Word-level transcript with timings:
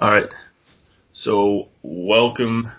All 0.00 0.12
right. 0.12 0.32
So 1.12 1.70
welcome 1.82 2.70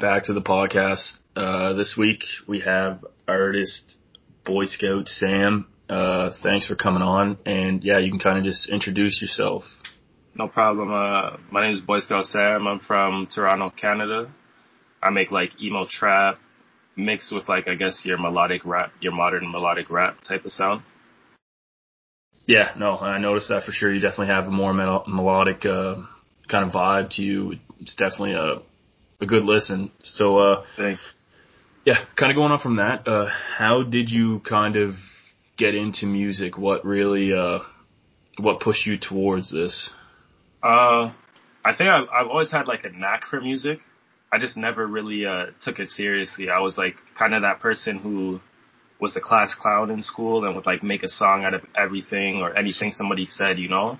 back 0.00 0.24
to 0.24 0.32
the 0.32 0.40
podcast. 0.40 1.18
Uh, 1.36 1.74
this 1.74 1.94
week 1.98 2.24
we 2.48 2.60
have 2.60 3.04
artist 3.28 3.98
Boy 4.42 4.64
Scout 4.64 5.08
Sam. 5.08 5.66
Uh, 5.90 6.30
thanks 6.42 6.66
for 6.66 6.74
coming 6.74 7.02
on. 7.02 7.36
And 7.44 7.84
yeah, 7.84 7.98
you 7.98 8.10
can 8.10 8.18
kind 8.18 8.38
of 8.38 8.44
just 8.44 8.66
introduce 8.70 9.20
yourself. 9.20 9.64
No 10.34 10.48
problem. 10.48 10.90
Uh, 10.90 11.36
my 11.50 11.64
name 11.64 11.74
is 11.74 11.82
Boy 11.82 12.00
Scout 12.00 12.24
Sam. 12.24 12.66
I'm 12.66 12.80
from 12.80 13.26
Toronto, 13.26 13.70
Canada. 13.78 14.32
I 15.02 15.10
make 15.10 15.30
like 15.30 15.50
emo 15.62 15.86
trap 15.86 16.38
mixed 16.96 17.30
with 17.30 17.46
like, 17.46 17.68
I 17.68 17.74
guess 17.74 18.06
your 18.06 18.16
melodic 18.16 18.64
rap, 18.64 18.90
your 19.02 19.12
modern 19.12 19.52
melodic 19.52 19.90
rap 19.90 20.22
type 20.26 20.46
of 20.46 20.52
sound. 20.52 20.80
Yeah, 22.46 22.72
no, 22.78 22.96
I 22.96 23.18
noticed 23.18 23.50
that 23.50 23.64
for 23.64 23.72
sure. 23.72 23.92
You 23.92 24.00
definitely 24.00 24.28
have 24.28 24.46
a 24.46 24.50
more 24.50 24.72
mel- 24.72 25.04
melodic, 25.06 25.66
uh, 25.66 25.96
kind 26.52 26.66
of 26.66 26.72
vibe 26.72 27.10
to 27.16 27.22
you. 27.22 27.54
It's 27.80 27.96
definitely 27.96 28.34
a 28.34 28.62
a 29.20 29.26
good 29.26 29.44
listen. 29.44 29.90
So 30.00 30.38
uh, 30.38 30.64
Thanks. 30.76 31.00
yeah, 31.84 32.04
kind 32.16 32.30
of 32.30 32.36
going 32.36 32.52
on 32.52 32.60
from 32.60 32.76
that. 32.76 33.08
Uh, 33.08 33.26
how 33.56 33.82
did 33.82 34.10
you 34.10 34.40
kind 34.40 34.76
of 34.76 34.94
get 35.56 35.74
into 35.74 36.06
music? 36.06 36.58
What 36.58 36.84
really 36.84 37.32
uh, 37.32 37.60
what 38.38 38.60
pushed 38.60 38.86
you 38.86 38.98
towards 38.98 39.50
this? 39.50 39.90
Uh, 40.62 41.12
I 41.64 41.76
think 41.76 41.88
I've, 41.88 42.08
I've 42.12 42.28
always 42.28 42.50
had 42.50 42.66
like 42.66 42.84
a 42.84 42.90
knack 42.90 43.24
for 43.30 43.40
music. 43.40 43.78
I 44.32 44.38
just 44.38 44.56
never 44.56 44.86
really 44.86 45.26
uh, 45.26 45.46
took 45.64 45.78
it 45.78 45.88
seriously. 45.88 46.48
I 46.48 46.60
was 46.60 46.78
like 46.78 46.94
kind 47.18 47.34
of 47.34 47.42
that 47.42 47.60
person 47.60 47.98
who 47.98 48.40
was 49.00 49.14
the 49.14 49.20
class 49.20 49.54
clown 49.54 49.90
in 49.90 50.02
school 50.02 50.44
and 50.44 50.54
would 50.54 50.64
like 50.64 50.82
make 50.82 51.02
a 51.02 51.08
song 51.08 51.44
out 51.44 51.54
of 51.54 51.62
everything 51.76 52.36
or 52.36 52.56
anything 52.56 52.92
somebody 52.92 53.26
said, 53.26 53.58
you 53.58 53.68
know 53.68 53.98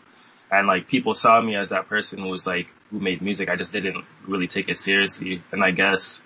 and 0.52 0.68
like 0.68 0.86
people 0.86 1.14
saw 1.14 1.40
me 1.40 1.56
as 1.56 1.70
that 1.70 1.88
person 1.88 2.20
who 2.20 2.28
was 2.28 2.44
like 2.46 2.66
who 2.90 3.00
made 3.00 3.22
music. 3.22 3.48
I 3.48 3.56
just 3.56 3.72
didn't 3.72 4.04
really 4.28 4.46
take 4.46 4.68
it 4.68 4.76
seriously, 4.76 5.42
and 5.50 5.64
I 5.64 5.72
guess 5.72 6.20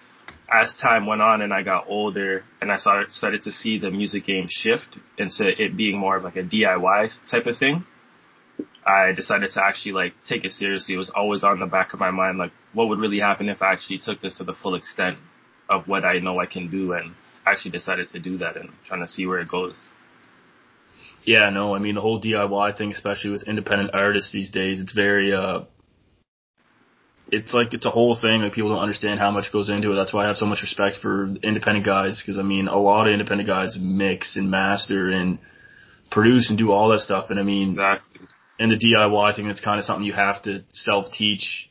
as 0.53 0.73
time 0.83 1.07
went 1.07 1.23
on 1.23 1.43
and 1.43 1.53
I 1.55 1.63
got 1.63 1.87
older 1.89 2.45
and 2.61 2.71
I 2.71 2.77
started 2.77 3.13
started 3.13 3.43
to 3.43 3.53
see 3.53 3.79
the 3.79 3.91
music 3.91 4.27
game 4.27 4.47
shift 4.49 4.99
into 5.17 5.47
it 5.47 5.77
being 5.77 5.97
more 5.99 6.17
of 6.17 6.25
like 6.25 6.37
a 6.37 6.43
DIY 6.43 7.11
type 7.31 7.47
of 7.47 7.57
thing. 7.57 7.85
I 8.85 9.13
decided 9.13 9.51
to 9.53 9.65
actually 9.65 9.93
like 9.93 10.15
take 10.29 10.45
it 10.45 10.53
seriously. 10.53 10.95
It 10.95 10.99
was 10.99 11.11
always 11.15 11.43
on 11.43 11.61
the 11.61 11.67
back 11.67 11.95
of 11.95 12.01
my 12.01 12.11
mind, 12.11 12.39
like 12.39 12.53
what 12.73 12.89
would 12.89 12.99
really 12.99 13.21
happen 13.21 13.49
if 13.49 13.63
I 13.63 13.73
actually 13.73 13.99
took 13.99 14.21
this 14.21 14.39
to 14.39 14.45
the 14.45 14.55
full 14.55 14.75
extent 14.75 15.19
of 15.69 15.87
what 15.87 16.05
I 16.05 16.19
know 16.19 16.41
I 16.41 16.47
can 16.47 16.71
do 16.71 16.93
and 16.93 17.15
actually 17.45 17.73
decided 17.73 18.09
to 18.09 18.19
do 18.19 18.39
that 18.39 18.57
and 18.57 18.71
trying 18.85 19.01
to 19.01 19.09
see 19.09 19.27
where 19.27 19.41
it 19.41 19.49
goes. 19.49 19.79
Yeah, 21.27 21.51
no, 21.51 21.75
I 21.75 21.81
mean 21.81 21.97
the 21.97 22.01
whole 22.01 22.21
DIY 22.21 22.79
thing, 22.79 22.93
especially 22.93 23.33
with 23.33 23.49
independent 23.49 23.91
artists 23.93 24.33
these 24.33 24.51
days, 24.51 24.81
it's 24.81 24.93
very 24.93 25.35
uh 25.35 25.63
it's 27.33 27.53
like 27.53 27.75
it's 27.75 27.85
a 27.85 27.91
whole 27.91 28.17
thing. 28.17 28.43
Like 28.43 28.53
people 28.53 28.71
don't 28.71 28.83
understand 28.83 29.19
how 29.19 29.33
much 29.33 29.53
goes 29.53 29.69
into 29.69 29.93
it. 29.93 29.97
That's 29.97 30.13
why 30.13 30.25
I 30.25 30.29
have 30.29 30.37
so 30.37 30.47
much 30.47 30.63
respect 30.63 30.99
for 31.03 31.27
independent 31.43 31.85
guys 31.85 32.23
because 32.23 32.39
I 32.39 32.43
mean 32.43 32.69
a 32.69 32.79
lot 32.79 33.09
of 33.09 33.13
independent 33.13 33.49
guys 33.49 33.77
mix 33.81 34.37
and 34.37 34.51
master 34.51 35.11
and 35.11 35.41
produce 36.13 36.49
and 36.49 36.57
do 36.57 36.71
all 36.71 36.91
that 36.91 37.01
stuff. 37.01 37.27
And 37.31 37.41
I 37.41 37.43
mean, 37.43 37.71
exactly. 37.71 38.21
And 38.61 38.71
the 38.71 38.77
DIY 38.77 39.35
thing, 39.35 39.49
it's 39.49 39.61
kind 39.61 39.81
of 39.81 39.85
something 39.85 40.05
you 40.05 40.13
have 40.15 40.43
to 40.45 40.65
self 40.73 41.13
teach 41.13 41.69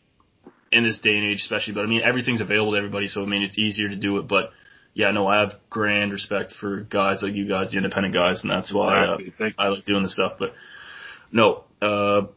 in 0.69 0.83
this 0.83 0.99
day 0.99 1.15
and 1.15 1.25
age, 1.25 1.39
especially. 1.41 1.73
But 1.73 1.85
I 1.85 1.87
mean, 1.87 2.01
everything's 2.05 2.41
available 2.41 2.73
to 2.73 2.77
everybody, 2.77 3.07
so 3.07 3.23
I 3.23 3.25
mean, 3.25 3.41
it's 3.41 3.57
easier 3.57 3.87
to 3.87 3.95
do 3.95 4.17
it. 4.17 4.27
But 4.27 4.51
yeah, 4.95 5.11
no, 5.11 5.27
I 5.27 5.41
have 5.41 5.55
grand 5.69 6.13
respect 6.13 6.53
for 6.59 6.79
guys 6.79 7.21
like 7.21 7.33
you 7.33 7.47
guys, 7.49 7.71
the 7.71 7.77
independent 7.77 8.13
guys, 8.13 8.41
and 8.41 8.49
that's 8.49 8.73
why 8.73 9.05
uh, 9.05 9.17
I 9.59 9.67
like 9.67 9.83
doing 9.83 10.03
this 10.03 10.13
stuff. 10.13 10.33
But 10.39 10.53
no, 11.33 11.65
uh, 11.81 12.27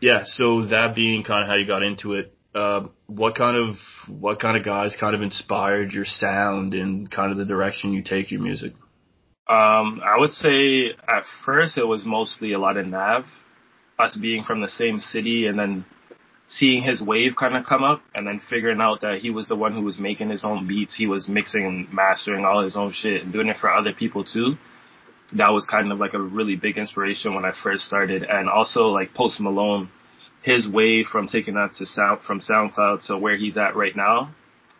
yeah. 0.00 0.22
So 0.24 0.66
that 0.66 0.96
being 0.96 1.22
kind 1.22 1.44
of 1.44 1.48
how 1.48 1.54
you 1.54 1.68
got 1.68 1.84
into 1.84 2.14
it, 2.14 2.34
uh, 2.52 2.88
what 3.06 3.36
kind 3.36 3.56
of 3.56 3.76
what 4.08 4.40
kind 4.40 4.56
of 4.56 4.64
guys 4.64 4.96
kind 4.98 5.14
of 5.14 5.22
inspired 5.22 5.92
your 5.92 6.04
sound 6.04 6.74
and 6.74 7.08
kind 7.08 7.30
of 7.30 7.38
the 7.38 7.44
direction 7.44 7.92
you 7.92 8.02
take 8.02 8.32
your 8.32 8.40
music? 8.40 8.72
Um, 9.48 10.00
I 10.04 10.16
would 10.18 10.32
say 10.32 10.90
at 10.90 11.22
first 11.44 11.78
it 11.78 11.84
was 11.84 12.04
mostly 12.04 12.54
a 12.54 12.58
lot 12.58 12.76
of 12.76 12.88
Nav, 12.88 13.24
us 14.00 14.16
being 14.16 14.42
from 14.42 14.60
the 14.60 14.68
same 14.68 14.98
city, 14.98 15.46
and 15.46 15.56
then 15.56 15.84
seeing 16.50 16.82
his 16.82 17.00
wave 17.00 17.36
kind 17.38 17.56
of 17.56 17.64
come 17.64 17.84
up 17.84 18.02
and 18.12 18.26
then 18.26 18.40
figuring 18.50 18.80
out 18.80 19.02
that 19.02 19.20
he 19.20 19.30
was 19.30 19.46
the 19.46 19.54
one 19.54 19.72
who 19.72 19.82
was 19.82 20.00
making 20.00 20.30
his 20.30 20.44
own 20.44 20.66
beats. 20.66 20.96
He 20.96 21.06
was 21.06 21.28
mixing 21.28 21.64
and 21.64 21.92
mastering 21.92 22.44
all 22.44 22.64
his 22.64 22.76
own 22.76 22.92
shit 22.92 23.22
and 23.22 23.32
doing 23.32 23.46
it 23.46 23.56
for 23.58 23.70
other 23.70 23.92
people 23.92 24.24
too. 24.24 24.56
That 25.36 25.50
was 25.50 25.64
kind 25.66 25.92
of 25.92 25.98
like 25.98 26.12
a 26.12 26.20
really 26.20 26.56
big 26.56 26.76
inspiration 26.76 27.36
when 27.36 27.44
I 27.44 27.52
first 27.62 27.84
started. 27.84 28.24
And 28.24 28.48
also 28.48 28.86
like 28.86 29.14
Post 29.14 29.40
Malone, 29.40 29.90
his 30.42 30.66
wave 30.68 31.06
from 31.06 31.28
taking 31.28 31.54
that 31.54 31.76
to 31.76 31.86
sound 31.86 32.22
from 32.26 32.40
SoundCloud 32.40 33.06
to 33.06 33.16
where 33.16 33.36
he's 33.36 33.56
at 33.56 33.76
right 33.76 33.94
now. 33.94 34.34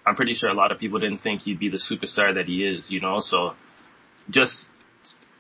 I'm 0.05 0.17
pretty 0.17 0.35
sure 0.35 0.51
a 0.51 0.55
lot 0.55 0.73
of 0.73 0.81
people 0.81 0.99
didn't 0.99 1.19
think 1.19 1.43
he'd 1.43 1.61
be 1.61 1.69
the 1.69 1.79
superstar 1.79 2.35
that 2.35 2.47
he 2.47 2.65
is, 2.65 2.91
you 2.91 3.01
know, 3.01 3.21
so 3.21 3.55
just 4.29 4.67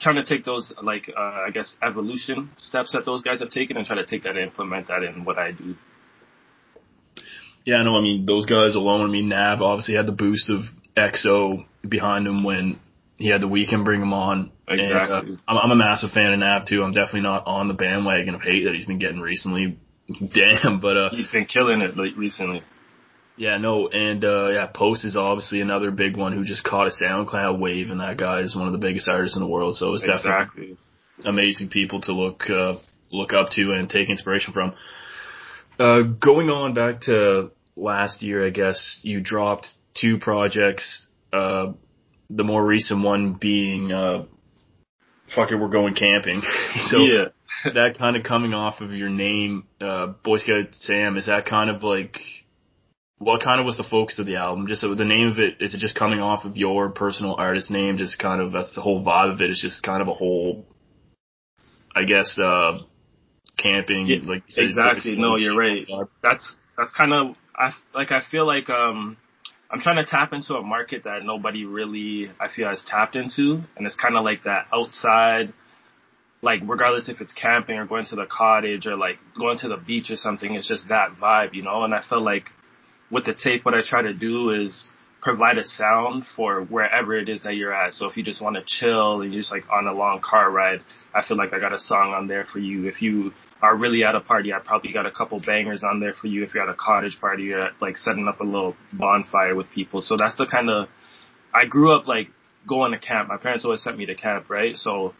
trying 0.00 0.16
to 0.16 0.24
take 0.24 0.44
those 0.44 0.72
like 0.80 1.10
uh, 1.14 1.20
I 1.20 1.50
guess 1.52 1.76
evolution 1.82 2.50
steps 2.56 2.92
that 2.92 3.04
those 3.04 3.22
guys 3.22 3.40
have 3.40 3.50
taken 3.50 3.76
and 3.76 3.84
try 3.84 3.96
to 3.96 4.06
take 4.06 4.22
that 4.22 4.36
and 4.36 4.38
implement 4.38 4.86
that 4.88 5.02
in 5.02 5.24
what 5.24 5.36
I 5.36 5.50
do. 5.50 5.74
Yeah, 7.70 7.84
no, 7.84 7.97
I 7.97 8.00
mean 8.00 8.26
those 8.26 8.47
guys 8.47 8.75
alone. 8.75 9.08
I 9.08 9.12
mean 9.12 9.28
Nav 9.28 9.62
obviously 9.62 9.94
had 9.94 10.06
the 10.06 10.12
boost 10.12 10.50
of 10.50 10.62
XO 10.97 11.64
behind 11.88 12.26
him 12.26 12.42
when 12.42 12.81
he 13.16 13.28
had 13.28 13.41
the 13.41 13.47
Weeknd 13.47 13.84
bring 13.84 14.03
him 14.03 14.12
on. 14.12 14.50
Exactly. 14.66 14.98
And, 14.98 15.38
uh, 15.38 15.42
I'm, 15.47 15.56
I'm 15.56 15.70
a 15.70 15.76
massive 15.76 16.10
fan 16.10 16.32
of 16.32 16.41
Nav 16.41 16.66
too. 16.66 16.82
I'm 16.82 16.92
definitely 16.92 17.20
not 17.20 17.47
on 17.47 17.69
the 17.69 17.75
bandwagon 17.75 18.34
of 18.34 18.42
hate 18.42 18.64
that 18.64 18.75
he's 18.75 18.86
been 18.86 18.98
getting 18.98 19.20
recently. 19.20 19.78
Damn, 20.08 20.81
but 20.81 20.97
uh, 20.97 21.10
he's 21.12 21.28
been 21.28 21.44
killing 21.44 21.81
it 21.81 21.97
like 21.97 22.16
recently. 22.16 22.62
Yeah, 23.36 23.58
no, 23.58 23.87
and 23.87 24.25
uh 24.25 24.48
yeah, 24.48 24.66
Post 24.66 25.04
is 25.04 25.16
obviously 25.16 25.60
another 25.60 25.92
big 25.92 26.16
one 26.16 26.32
who 26.32 26.42
just 26.42 26.64
caught 26.64 26.88
a 26.88 26.91
SoundCloud 26.91 27.60
wave, 27.60 27.91
and 27.91 28.00
that 28.00 28.16
guy 28.16 28.41
is 28.41 28.56
one 28.56 28.66
of 28.66 28.72
the 28.72 28.84
biggest 28.84 29.08
artists 29.08 29.37
in 29.37 29.44
the 29.44 29.48
world. 29.48 29.76
So 29.76 29.94
it's 29.94 30.02
exactly. 30.02 30.32
definitely 30.32 30.78
amazing 31.25 31.69
people 31.69 32.00
to 32.00 32.12
look 32.12 32.50
uh, 32.50 32.78
look 33.12 33.32
up 33.32 33.50
to 33.50 33.62
and 33.78 33.88
take 33.88 34.10
inspiration 34.10 34.52
from. 34.52 34.75
Uh, 35.78 36.02
going 36.02 36.50
on 36.50 36.75
back 36.75 37.02
to 37.02 37.52
last 37.80 38.22
year, 38.22 38.46
I 38.46 38.50
guess 38.50 39.00
you 39.02 39.20
dropped 39.20 39.68
two 39.94 40.18
projects. 40.18 41.08
Uh, 41.32 41.72
the 42.28 42.44
more 42.44 42.64
recent 42.64 43.02
one 43.02 43.34
being, 43.34 43.92
uh, 43.92 44.24
fuck 45.34 45.50
it, 45.50 45.56
we're 45.56 45.68
going 45.68 45.94
camping. 45.94 46.42
so 46.88 46.98
yeah. 46.98 47.24
that 47.64 47.96
kind 47.98 48.16
of 48.16 48.22
coming 48.22 48.54
off 48.54 48.80
of 48.80 48.92
your 48.92 49.08
name, 49.08 49.64
uh, 49.80 50.08
Boy 50.24 50.38
Scout 50.38 50.69
Sam, 50.72 51.16
is 51.16 51.26
that 51.26 51.46
kind 51.46 51.70
of 51.70 51.82
like, 51.82 52.16
what 53.19 53.42
kind 53.42 53.60
of 53.60 53.66
was 53.66 53.76
the 53.76 53.84
focus 53.84 54.19
of 54.19 54.26
the 54.26 54.36
album? 54.36 54.66
Just 54.66 54.80
so 54.80 54.94
the 54.94 55.04
name 55.04 55.28
of 55.28 55.38
it, 55.38 55.60
is 55.60 55.74
it 55.74 55.78
just 55.78 55.98
coming 55.98 56.20
off 56.20 56.44
of 56.44 56.56
your 56.56 56.88
personal 56.90 57.34
artist 57.36 57.70
name? 57.70 57.98
Just 57.98 58.19
kind 58.19 58.40
of, 58.40 58.52
that's 58.52 58.74
the 58.74 58.80
whole 58.80 59.04
vibe 59.04 59.34
of 59.34 59.40
it. 59.42 59.50
It's 59.50 59.60
just 59.60 59.82
kind 59.82 60.00
of 60.00 60.08
a 60.08 60.14
whole, 60.14 60.64
I 61.94 62.04
guess, 62.04 62.38
uh, 62.42 62.78
camping. 63.58 64.06
Yeah, 64.06 64.19
like 64.24 64.44
exactly. 64.56 65.16
No, 65.16 65.36
you're 65.36 65.56
right. 65.56 65.86
That's 66.22 66.56
that's 66.78 66.92
kind 66.92 67.12
of 67.12 67.36
I 67.60 67.72
like. 67.94 68.10
I 68.10 68.22
feel 68.31 68.47
like 68.47 68.71
um, 68.71 69.16
I'm 69.71 69.81
trying 69.81 70.03
to 70.03 70.10
tap 70.10 70.32
into 70.32 70.54
a 70.54 70.62
market 70.62 71.04
that 71.04 71.25
nobody 71.25 71.65
really 71.65 72.31
I 72.41 72.48
feel 72.54 72.69
has 72.69 72.82
tapped 72.87 73.16
into, 73.16 73.62
and 73.76 73.87
it's 73.87 73.97
kind 73.97 74.16
of 74.16 74.25
like 74.25 74.44
that 74.44 74.66
outside. 74.72 75.53
Like 76.43 76.60
regardless 76.65 77.10
if 77.10 77.20
it's 77.20 77.34
camping 77.34 77.76
or 77.76 77.87
going 77.87 78.06
to 78.06 78.16
the 78.16 78.25
cottage 78.25 78.87
or 78.87 78.97
like 78.97 79.19
going 79.38 79.59
to 79.59 79.69
the 79.69 79.76
beach 79.76 80.10
or 80.10 80.16
something, 80.16 80.54
it's 80.54 80.66
just 80.66 80.88
that 80.88 81.16
vibe, 81.20 81.53
you 81.53 81.62
know. 81.62 81.84
And 81.84 81.94
I 81.94 82.00
feel 82.09 82.22
like 82.22 82.44
with 83.10 83.26
the 83.26 83.34
tape, 83.34 83.66
what 83.66 83.75
I 83.75 83.82
try 83.87 84.00
to 84.03 84.15
do 84.15 84.50
is 84.50 84.91
provide 85.20 85.59
a 85.59 85.66
sound 85.66 86.25
for 86.34 86.62
wherever 86.62 87.15
it 87.15 87.28
is 87.28 87.43
that 87.43 87.56
you're 87.56 87.75
at. 87.75 87.93
So 87.93 88.06
if 88.06 88.16
you 88.16 88.22
just 88.22 88.41
want 88.41 88.56
to 88.56 88.62
chill 88.66 89.20
and 89.20 89.34
you're 89.34 89.43
just 89.43 89.53
like 89.53 89.65
on 89.70 89.87
a 89.87 89.93
long 89.93 90.22
car 90.25 90.50
ride, 90.50 90.81
I 91.15 91.22
feel 91.26 91.37
like 91.37 91.53
I 91.53 91.60
got 91.60 91.75
a 91.75 91.78
song 91.78 92.15
on 92.15 92.26
there 92.26 92.47
for 92.50 92.59
you. 92.59 92.88
If 92.88 93.03
you 93.03 93.32
are 93.62 93.76
really 93.76 94.05
at 94.05 94.14
a 94.14 94.20
party, 94.20 94.52
I 94.52 94.58
probably 94.58 94.93
got 94.93 95.06
a 95.06 95.11
couple 95.11 95.40
bangers 95.40 95.82
on 95.82 96.00
there 96.00 96.14
for 96.14 96.29
you. 96.29 96.44
If 96.44 96.55
you're 96.55 96.62
at 96.62 96.69
a 96.69 96.75
cottage 96.75 97.19
party, 97.20 97.44
you're 97.44 97.62
at, 97.62 97.73
like 97.81 97.99
setting 97.99 98.26
up 98.26 98.40
a 98.40 98.44
little 98.44 98.75
bonfire 98.93 99.55
with 99.55 99.70
people. 99.70 100.00
So 100.00 100.17
that's 100.17 100.37
the 100.37 100.46
kind 100.46 100.70
of, 100.70 100.88
I 101.52 101.67
grew 101.67 101.94
up 101.94 102.06
like 102.06 102.29
going 102.67 102.93
to 102.93 102.99
camp. 102.99 103.29
My 103.29 103.37
parents 103.37 103.64
always 103.64 103.82
sent 103.82 103.99
me 103.99 104.06
to 104.06 104.14
camp, 104.14 104.49
right? 104.49 104.76
So 104.76 105.14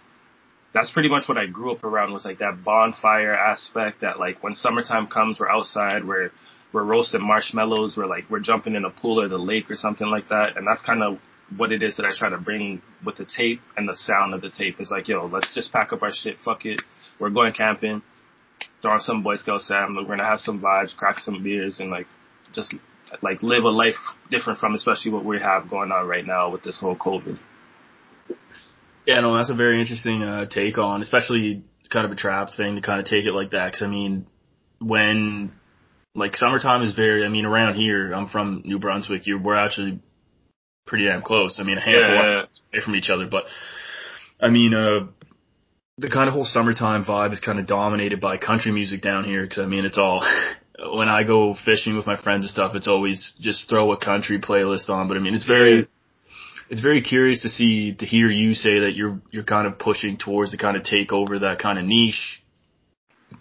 that's 0.73 0.91
pretty 0.91 1.09
much 1.09 1.29
what 1.29 1.39
I 1.39 1.47
grew 1.47 1.73
up 1.73 1.85
around 1.85 2.13
was 2.13 2.25
like 2.25 2.39
that 2.39 2.65
bonfire 2.65 3.35
aspect 3.35 4.03
that 4.03 4.19
like 4.19 4.43
when 4.43 4.55
summertime 4.55 5.09
comes, 5.09 5.39
we're 5.41 5.51
outside, 5.51 6.07
we're 6.07 6.31
we're 6.73 6.85
roasting 6.85 7.27
marshmallows, 7.27 7.97
we're 7.97 8.07
like 8.07 8.31
we're 8.31 8.41
jumping 8.41 8.75
in 8.75 8.85
a 8.85 8.91
pool 8.91 9.21
or 9.21 9.29
the 9.29 9.39
lake 9.39 9.71
or 9.71 9.77
something 9.77 10.07
like 10.07 10.29
that, 10.29 10.57
and 10.57 10.67
that's 10.67 10.83
kind 10.83 11.03
of 11.03 11.19
what 11.57 11.73
it 11.73 11.83
is 11.83 11.97
that 11.97 12.07
I 12.07 12.11
try 12.17 12.31
to 12.31 12.39
bring 12.39 12.81
with 13.05 13.17
the 13.17 13.25
tape 13.25 13.61
and 13.77 13.89
the 13.89 13.97
sound 13.97 14.35
of 14.35 14.41
the 14.41 14.51
tape. 14.51 14.81
Is 14.81 14.91
like, 14.91 15.09
yo, 15.09 15.27
let's 15.27 15.53
just 15.55 15.73
pack 15.73 15.93
up 15.93 16.03
our 16.03 16.13
shit, 16.13 16.37
fuck 16.45 16.65
it, 16.65 16.81
we're 17.19 17.31
going 17.31 17.53
camping, 17.53 18.03
throw 18.83 18.93
on 18.93 19.01
some 19.01 19.23
Boy 19.23 19.37
Scout 19.37 19.63
Sam, 19.63 19.95
we're 19.97 20.05
gonna 20.05 20.25
have 20.25 20.41
some 20.41 20.61
vibes, 20.61 20.97
crack 20.97 21.19
some 21.19 21.43
beers, 21.43 21.81
and 21.81 21.91
like 21.91 22.07
just 22.53 22.75
like 23.23 23.43
live 23.43 23.65
a 23.65 23.69
life 23.69 23.97
different 24.31 24.59
from 24.59 24.75
especially 24.75 25.13
what 25.13 25.25
we 25.25 25.39
have 25.41 25.69
going 25.69 25.93
on 25.93 26.07
right 26.07 26.27
now 26.27 26.51
with 26.51 26.63
this 26.63 26.79
whole 26.79 26.97
COVID. 26.97 27.39
Yeah, 29.07 29.21
no, 29.21 29.37
that's 29.37 29.51
a 29.51 29.55
very 29.55 29.81
interesting 29.81 30.23
uh, 30.23 30.47
take 30.47 30.79
on, 30.79 31.03
especially 31.03 31.65
kind 31.91 32.07
of 32.07 32.13
a 32.13 32.17
trap 32.17 32.51
thing 32.57 32.77
to 32.77 32.81
kind 32.81 33.01
of 33.01 33.07
take 33.07 33.25
it 33.27 33.33
like 33.33 33.51
that. 33.51 33.73
Cause 33.73 33.83
I 33.83 33.89
mean, 33.89 34.27
when 34.79 35.53
like 36.15 36.37
summertime 36.37 36.83
is 36.83 36.95
very. 36.95 37.25
I 37.25 37.29
mean, 37.29 37.45
around 37.45 37.77
here, 37.77 38.13
I'm 38.13 38.29
from 38.29 38.63
New 38.65 38.79
Brunswick. 38.79 39.27
You 39.27 39.39
we're 39.39 39.57
actually 39.57 40.01
pretty 40.87 41.05
damn 41.05 41.23
close. 41.23 41.59
I 41.61 41.65
mean, 41.65 41.79
a 41.79 41.81
handful 41.81 42.15
yeah, 42.15 42.23
yeah. 42.23 42.43
away 42.73 42.85
from 42.85 42.97
each 42.97 43.11
other, 43.11 43.27
but 43.27 43.45
I 44.41 44.49
mean, 44.49 44.75
uh, 44.75 45.07
the 46.01 46.09
kind 46.09 46.29
of 46.29 46.35
whole 46.35 46.47
summertime 46.47 47.05
vibe 47.05 47.33
is 47.33 47.41
kind 47.41 47.59
of 47.59 47.67
dominated 47.67 48.21
by 48.21 48.39
country 48.39 48.73
music 48.73 49.03
down 49.03 49.25
here. 49.25 49.43
Because 49.43 49.59
I 49.59 49.67
mean, 49.67 49.85
it's 49.85 49.99
all 49.99 50.27
when 50.97 51.09
I 51.09 51.25
go 51.25 51.55
fishing 51.65 51.97
with 51.97 52.07
my 52.07 52.21
friends 52.21 52.45
and 52.45 52.51
stuff, 52.51 52.75
it's 52.75 52.89
always 52.89 53.35
just 53.41 53.69
throw 53.69 53.93
a 53.93 53.99
country 53.99 54.41
playlist 54.41 54.89
on. 54.89 55.09
But 55.09 55.17
I 55.17 55.21
mean, 55.21 55.35
it's 55.35 55.47
very 55.47 55.89
it's 56.71 56.81
very 56.81 57.03
curious 57.03 57.43
to 57.43 57.49
see 57.49 57.95
to 57.95 58.07
hear 58.07 58.31
you 58.31 58.55
say 58.55 58.81
that 58.81 58.95
you're 58.95 59.21
you're 59.31 59.45
kind 59.45 59.67
of 59.67 59.79
pushing 59.79 60.17
towards 60.17 60.53
to 60.53 60.57
kind 60.57 60.77
of 60.77 60.85
take 60.85 61.13
over 61.13 61.41
that 61.41 61.59
kind 61.59 61.79
of 61.79 61.85
niche 61.85 62.43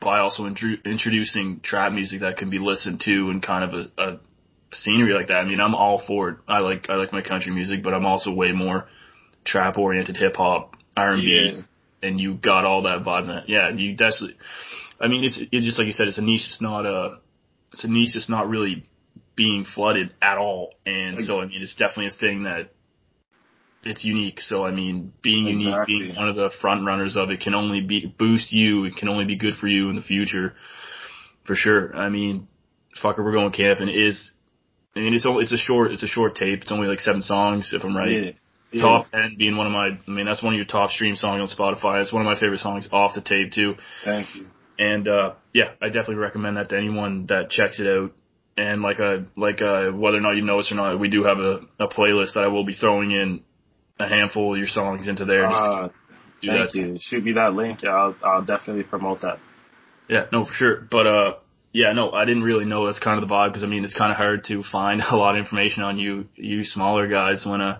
by 0.02 0.20
also 0.20 0.44
intru- 0.44 0.84
introducing 0.86 1.62
trap 1.62 1.92
music 1.92 2.22
that 2.22 2.38
can 2.38 2.50
be 2.50 2.60
listened 2.60 3.00
to 3.02 3.30
in 3.32 3.42
kind 3.42 3.64
of 3.64 3.74
a, 3.74 4.02
a, 4.02 4.14
a 4.14 4.76
scenery 4.76 5.14
like 5.14 5.28
that. 5.28 5.38
I 5.38 5.46
mean, 5.46 5.60
I'm 5.60 5.76
all 5.76 6.02
for 6.06 6.30
it. 6.30 6.38
I 6.48 6.60
like 6.60 6.90
I 6.90 6.96
like 6.96 7.14
my 7.14 7.22
country 7.22 7.54
music, 7.54 7.84
but 7.84 7.94
I'm 7.94 8.06
also 8.06 8.34
way 8.34 8.52
more 8.52 8.88
trap 9.46 9.78
oriented 9.78 10.18
hip 10.18 10.36
hop, 10.36 10.76
R 10.98 11.14
and 11.14 11.24
B, 11.24 11.64
and 12.02 12.20
you 12.20 12.36
got 12.36 12.66
all 12.66 12.84
that 12.84 13.04
vibe. 13.04 13.28
That 13.28 13.50
yeah, 13.50 13.70
you 13.70 13.96
definitely. 13.96 14.38
I 15.00 15.08
mean, 15.08 15.24
it's 15.24 15.40
it's 15.52 15.66
just 15.66 15.78
like 15.78 15.88
you 15.88 15.94
said, 15.94 16.08
it's 16.08 16.18
a 16.18 16.22
niche. 16.22 16.46
It's 16.46 16.62
not 16.62 16.86
a 16.86 17.20
it's 17.74 17.84
a 17.84 17.88
niche 17.88 18.12
that's 18.14 18.30
not 18.30 18.50
really 18.50 18.86
being 19.36 19.64
flooded 19.64 20.14
at 20.22 20.38
all, 20.38 20.74
and 20.86 21.24
so 21.24 21.40
I 21.40 21.46
mean, 21.46 21.62
it's 21.62 21.76
definitely 21.76 22.08
a 22.08 22.20
thing 22.20 22.44
that 22.44 22.72
it's 23.84 24.04
unique. 24.04 24.42
So 24.42 24.66
I 24.66 24.72
mean, 24.72 25.14
being 25.22 25.48
exactly. 25.48 25.94
unique, 25.94 26.08
being 26.10 26.16
one 26.18 26.30
of 26.30 26.36
the 26.36 26.52
front 26.62 26.86
runners 26.86 27.16
of 27.16 27.30
it 27.30 27.40
can 27.40 27.56
only 27.56 27.82
be 27.82 28.14
boost 28.18 28.52
you. 28.52 28.86
It 28.86 28.96
can 28.96 29.08
only 29.08 29.26
be 29.26 29.38
good 29.38 29.56
for 29.56 29.68
you 29.68 29.90
in 29.90 29.96
the 29.96 30.02
future, 30.02 30.54
for 31.46 31.56
sure. 31.56 31.96
I 31.96 32.10
mean, 32.10 32.48
fuck 33.02 33.18
it, 33.18 33.22
we're 33.22 33.32
going 33.32 33.52
camping 33.52 33.90
is. 33.90 34.32
I 34.96 35.00
mean, 35.00 35.14
it's 35.14 35.26
only 35.26 35.44
it's 35.44 35.54
a 35.54 35.58
short 35.58 35.92
it's 35.92 36.04
a 36.04 36.08
short 36.08 36.36
tape. 36.36 36.64
It's 36.64 36.72
only 36.72 36.88
like 36.88 37.00
seven 37.00 37.22
songs, 37.22 37.74
if 37.74 37.84
I'm 37.84 37.96
right. 37.96 38.12
Yeah. 38.12 38.32
Yeah. 38.72 38.84
Top 38.84 39.12
ten 39.12 39.36
being 39.38 39.58
one 39.58 39.66
of 39.66 39.74
my. 39.74 39.98
I 40.08 40.12
mean, 40.12 40.26
that's 40.26 40.44
one 40.44 40.54
of 40.54 40.58
your 40.58 40.66
top 40.66 40.92
stream 40.92 41.16
songs 41.16 41.42
on 41.42 41.58
Spotify. 41.58 42.02
It's 42.02 42.14
one 42.14 42.22
of 42.22 42.32
my 42.32 42.40
favorite 42.40 42.60
songs 42.60 42.88
off 42.92 43.16
the 43.16 43.22
tape 43.22 43.52
too. 43.52 43.76
Thank 44.06 44.36
you. 44.36 44.48
And 44.78 45.08
uh 45.08 45.34
yeah, 45.54 45.72
I 45.82 45.88
definitely 45.88 46.16
recommend 46.16 46.58
that 46.58 46.70
to 46.70 46.78
anyone 46.78 47.26
that 47.28 47.50
checks 47.50 47.80
it 47.80 47.88
out. 47.88 48.14
And 48.58 48.82
like 48.82 49.00
a 49.00 49.26
like 49.36 49.62
a 49.62 49.92
whether 49.92 50.18
or 50.18 50.22
not 50.22 50.34
you 50.34 50.44
know 50.44 50.60
us 50.60 50.72
or 50.72 50.76
not, 50.76 51.00
we 51.00 51.10
do 51.10 51.24
have 51.24 51.40
a, 51.40 51.62
a 51.80 51.88
playlist 51.88 52.34
that 52.36 52.44
I 52.44 52.48
will 52.48 52.66
be 52.66 52.74
throwing 52.74 53.12
in 53.12 53.42
a 54.00 54.08
handful 54.08 54.54
of 54.54 54.60
your 54.60 54.68
songs 54.68 55.08
into 55.08 55.26
there. 55.26 55.48
Just 55.48 55.56
uh, 55.56 55.88
do 56.42 56.48
thank 56.48 56.72
that. 56.72 56.76
you. 56.76 56.98
Shoot 57.00 57.24
me 57.24 57.34
that 57.34 57.54
link. 57.54 57.84
Yeah, 57.84 57.92
I'll, 57.92 58.16
I'll 58.24 58.46
definitely 58.46 58.84
promote 58.84 59.22
that. 59.22 59.40
Yeah, 60.08 60.26
no, 60.32 60.46
for 60.46 60.54
sure. 60.54 60.88
But 60.90 61.08
uh, 61.08 61.34
yeah, 61.72 61.94
no, 61.94 62.12
I 62.12 62.26
didn't 62.26 62.44
really 62.44 62.66
know 62.66 62.86
that's 62.86 63.00
kind 63.00 63.22
of 63.22 63.28
the 63.28 63.34
vibe 63.34 63.50
because 63.50 63.64
I 63.64 63.68
mean 63.68 63.84
it's 63.84 63.96
kind 63.96 64.12
of 64.12 64.18
hard 64.18 64.46
to 64.46 64.64
find 64.64 65.02
a 65.12 65.16
lot 65.16 65.36
of 65.36 65.40
information 65.40 65.84
on 65.84 65.98
you, 65.98 66.26
you 66.36 66.64
smaller 66.64 67.08
guys 67.08 67.46
when 67.46 67.62
uh 67.62 67.80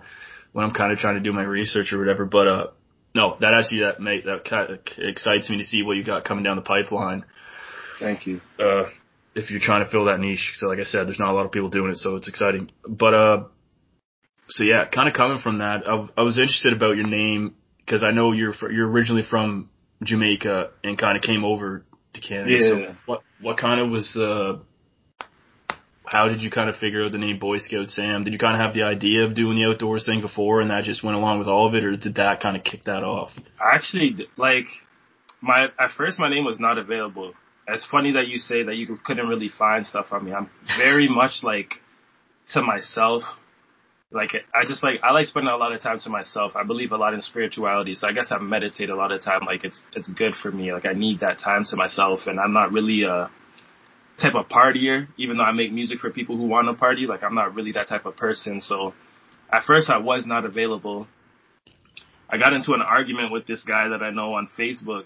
when 0.52 0.64
I'm 0.64 0.72
kind 0.72 0.92
of 0.92 0.98
trying 0.98 1.14
to 1.14 1.20
do 1.20 1.32
my 1.32 1.42
research 1.42 1.92
or 1.92 1.98
whatever. 1.98 2.24
But 2.24 2.46
uh, 2.48 2.66
no, 3.14 3.36
that 3.40 3.54
actually 3.54 3.80
that 3.80 4.00
make 4.00 4.24
that 4.24 4.44
kind 4.44 4.70
of 4.70 4.78
excites 4.98 5.50
me 5.50 5.58
to 5.58 5.64
see 5.64 5.82
what 5.82 5.96
you 5.96 6.04
got 6.04 6.24
coming 6.24 6.44
down 6.44 6.56
the 6.56 6.62
pipeline. 6.62 7.24
Thank 7.98 8.26
you. 8.26 8.40
Uh, 8.58 8.84
if 9.34 9.50
you're 9.50 9.60
trying 9.60 9.84
to 9.84 9.90
fill 9.90 10.06
that 10.06 10.18
niche, 10.18 10.52
so 10.58 10.66
like 10.66 10.78
I 10.78 10.84
said, 10.84 11.06
there's 11.06 11.18
not 11.18 11.30
a 11.30 11.34
lot 11.34 11.46
of 11.46 11.52
people 11.52 11.68
doing 11.68 11.92
it, 11.92 11.98
so 11.98 12.16
it's 12.16 12.28
exciting. 12.28 12.70
But 12.86 13.14
uh, 13.14 13.44
so 14.48 14.64
yeah, 14.64 14.86
kind 14.86 15.08
of 15.08 15.14
coming 15.14 15.38
from 15.38 15.58
that, 15.58 15.82
I, 15.86 16.08
I 16.20 16.24
was 16.24 16.36
interested 16.36 16.72
about 16.72 16.96
your 16.96 17.06
name 17.06 17.54
because 17.78 18.02
I 18.02 18.10
know 18.10 18.32
you're 18.32 18.52
fr- 18.52 18.70
you're 18.70 18.88
originally 18.88 19.22
from 19.28 19.70
Jamaica 20.02 20.70
and 20.82 20.98
kind 20.98 21.16
of 21.16 21.22
came 21.22 21.44
over 21.44 21.84
to 22.14 22.20
Canada. 22.20 22.50
Yeah. 22.50 22.70
So 22.70 22.96
what 23.06 23.20
what 23.40 23.58
kind 23.58 23.80
of 23.80 23.90
was 23.90 24.16
uh 24.16 24.58
how 26.10 26.28
did 26.28 26.42
you 26.42 26.50
kind 26.50 26.68
of 26.68 26.74
figure 26.74 27.04
out 27.04 27.12
the 27.12 27.18
name 27.18 27.38
Boy 27.38 27.58
Scout 27.58 27.86
Sam? 27.86 28.24
Did 28.24 28.32
you 28.32 28.38
kind 28.38 28.60
of 28.60 28.60
have 28.60 28.74
the 28.74 28.82
idea 28.82 29.22
of 29.22 29.36
doing 29.36 29.56
the 29.56 29.70
outdoors 29.70 30.04
thing 30.04 30.20
before 30.20 30.60
and 30.60 30.68
that 30.70 30.82
just 30.82 31.04
went 31.04 31.16
along 31.16 31.38
with 31.38 31.46
all 31.46 31.68
of 31.68 31.74
it 31.76 31.84
or 31.84 31.96
did 31.96 32.16
that 32.16 32.40
kind 32.40 32.56
of 32.56 32.64
kick 32.64 32.82
that 32.84 33.04
off? 33.04 33.30
Actually, 33.64 34.26
like 34.36 34.66
my 35.40 35.68
at 35.78 35.92
first 35.96 36.18
my 36.18 36.28
name 36.28 36.44
was 36.44 36.58
not 36.58 36.78
available. 36.78 37.32
It's 37.68 37.86
funny 37.88 38.12
that 38.14 38.26
you 38.26 38.38
say 38.38 38.64
that 38.64 38.74
you 38.74 38.98
couldn't 39.04 39.28
really 39.28 39.50
find 39.56 39.86
stuff 39.86 40.06
on 40.10 40.24
me. 40.24 40.32
I'm 40.32 40.50
very 40.76 41.08
much 41.20 41.44
like 41.44 41.74
to 42.54 42.62
myself 42.62 43.22
like 44.12 44.30
I 44.52 44.66
just 44.66 44.82
like 44.82 45.00
I 45.04 45.12
like 45.12 45.26
spending 45.26 45.52
a 45.52 45.56
lot 45.56 45.72
of 45.72 45.80
time 45.80 46.00
to 46.00 46.10
myself. 46.10 46.56
I 46.56 46.64
believe 46.64 46.90
a 46.90 46.96
lot 46.96 47.14
in 47.14 47.22
spirituality, 47.22 47.94
so 47.94 48.08
I 48.08 48.12
guess 48.12 48.32
I 48.32 48.38
meditate 48.38 48.90
a 48.90 48.96
lot 48.96 49.12
of 49.12 49.22
time. 49.22 49.42
Like 49.46 49.62
it's 49.62 49.80
it's 49.94 50.08
good 50.08 50.34
for 50.34 50.50
me. 50.50 50.72
Like 50.72 50.86
I 50.86 50.92
need 50.92 51.20
that 51.20 51.38
time 51.38 51.64
to 51.66 51.76
myself, 51.76 52.20
and 52.26 52.40
I'm 52.40 52.52
not 52.52 52.72
really 52.72 53.04
a 53.04 53.30
type 54.20 54.34
of 54.34 54.48
partier. 54.48 55.08
Even 55.16 55.36
though 55.36 55.44
I 55.44 55.52
make 55.52 55.72
music 55.72 55.98
for 55.98 56.10
people 56.10 56.36
who 56.36 56.44
want 56.44 56.68
to 56.68 56.74
party, 56.74 57.06
like 57.06 57.22
I'm 57.22 57.34
not 57.34 57.54
really 57.54 57.72
that 57.72 57.88
type 57.88 58.06
of 58.06 58.16
person. 58.16 58.60
So 58.60 58.94
at 59.50 59.64
first 59.64 59.90
I 59.90 59.98
was 59.98 60.26
not 60.26 60.44
available. 60.44 61.06
I 62.28 62.38
got 62.38 62.52
into 62.52 62.72
an 62.74 62.82
argument 62.82 63.32
with 63.32 63.46
this 63.46 63.64
guy 63.64 63.88
that 63.88 64.02
I 64.02 64.10
know 64.10 64.34
on 64.34 64.48
Facebook, 64.56 65.02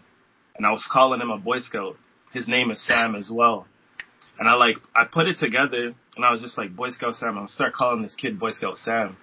and 0.56 0.66
I 0.66 0.72
was 0.72 0.86
calling 0.90 1.20
him 1.20 1.30
a 1.30 1.38
Boy 1.38 1.60
Scout. 1.60 1.96
His 2.32 2.46
name 2.46 2.70
is 2.70 2.84
Sam 2.84 3.14
as 3.14 3.30
well. 3.32 3.66
And 4.38 4.48
I 4.48 4.54
like, 4.54 4.76
I 4.94 5.04
put 5.04 5.26
it 5.26 5.38
together 5.38 5.94
and 6.16 6.24
I 6.24 6.30
was 6.30 6.40
just 6.40 6.58
like, 6.58 6.74
Boy 6.74 6.90
Scout 6.90 7.14
Sam, 7.14 7.30
I'm 7.30 7.34
gonna 7.36 7.48
start 7.48 7.72
calling 7.72 8.02
this 8.02 8.14
kid 8.14 8.38
Boy 8.38 8.50
Scout 8.50 8.76
Sam. 8.78 9.16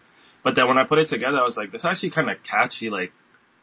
But 0.44 0.56
then 0.56 0.68
when 0.68 0.78
I 0.78 0.86
put 0.86 1.00
it 1.00 1.10
together, 1.10 1.38
I 1.38 1.44
was 1.44 1.58
like, 1.58 1.72
this 1.72 1.86
actually 1.86 2.12
kind 2.12 2.30
of 2.30 2.38
catchy. 2.50 2.90
Like, 2.90 3.12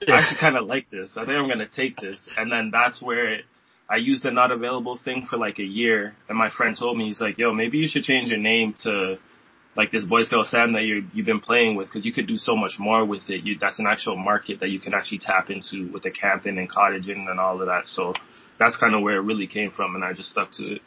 I 0.06 0.12
actually 0.12 0.40
kind 0.40 0.56
of 0.56 0.66
like 0.66 0.90
this. 0.90 1.12
I 1.16 1.24
think 1.24 1.32
I'm 1.32 1.48
gonna 1.48 1.66
take 1.66 1.96
this. 1.96 2.18
And 2.36 2.52
then 2.52 2.70
that's 2.70 3.02
where 3.02 3.32
it, 3.34 3.44
I 3.90 3.96
used 3.96 4.22
the 4.22 4.30
not 4.30 4.52
available 4.52 4.98
thing 5.02 5.26
for 5.28 5.38
like 5.38 5.58
a 5.58 5.64
year. 5.64 6.14
And 6.28 6.36
my 6.36 6.50
friend 6.50 6.76
told 6.78 6.98
me, 6.98 7.08
he's 7.08 7.20
like, 7.20 7.38
yo, 7.38 7.52
maybe 7.52 7.78
you 7.78 7.88
should 7.88 8.04
change 8.04 8.28
your 8.28 8.38
name 8.38 8.74
to 8.82 9.16
like 9.76 9.90
this 9.92 10.04
Boy 10.04 10.24
Scout 10.24 10.46
Sam 10.46 10.72
that 10.72 10.82
you 10.82 11.06
you've 11.14 11.24
been 11.24 11.40
playing 11.40 11.76
with 11.76 11.86
because 11.86 12.04
you 12.04 12.12
could 12.12 12.26
do 12.26 12.36
so 12.36 12.56
much 12.56 12.74
more 12.78 13.04
with 13.04 13.30
it. 13.30 13.44
You, 13.44 13.56
that's 13.60 13.78
an 13.78 13.86
actual 13.86 14.16
market 14.16 14.60
that 14.60 14.68
you 14.68 14.80
can 14.80 14.92
actually 14.92 15.20
tap 15.20 15.50
into 15.50 15.90
with 15.92 16.02
the 16.02 16.10
camping 16.10 16.58
and 16.58 16.70
cottaging 16.70 17.30
and 17.30 17.40
all 17.40 17.60
of 17.60 17.68
that. 17.68 17.86
So 17.86 18.12
that's 18.58 18.76
kind 18.76 18.94
of 18.94 19.02
where 19.02 19.16
it 19.16 19.22
really 19.22 19.46
came 19.46 19.70
from, 19.70 19.94
and 19.94 20.04
I 20.04 20.12
just 20.12 20.30
stuck 20.30 20.52
to 20.54 20.64
it. 20.64 20.82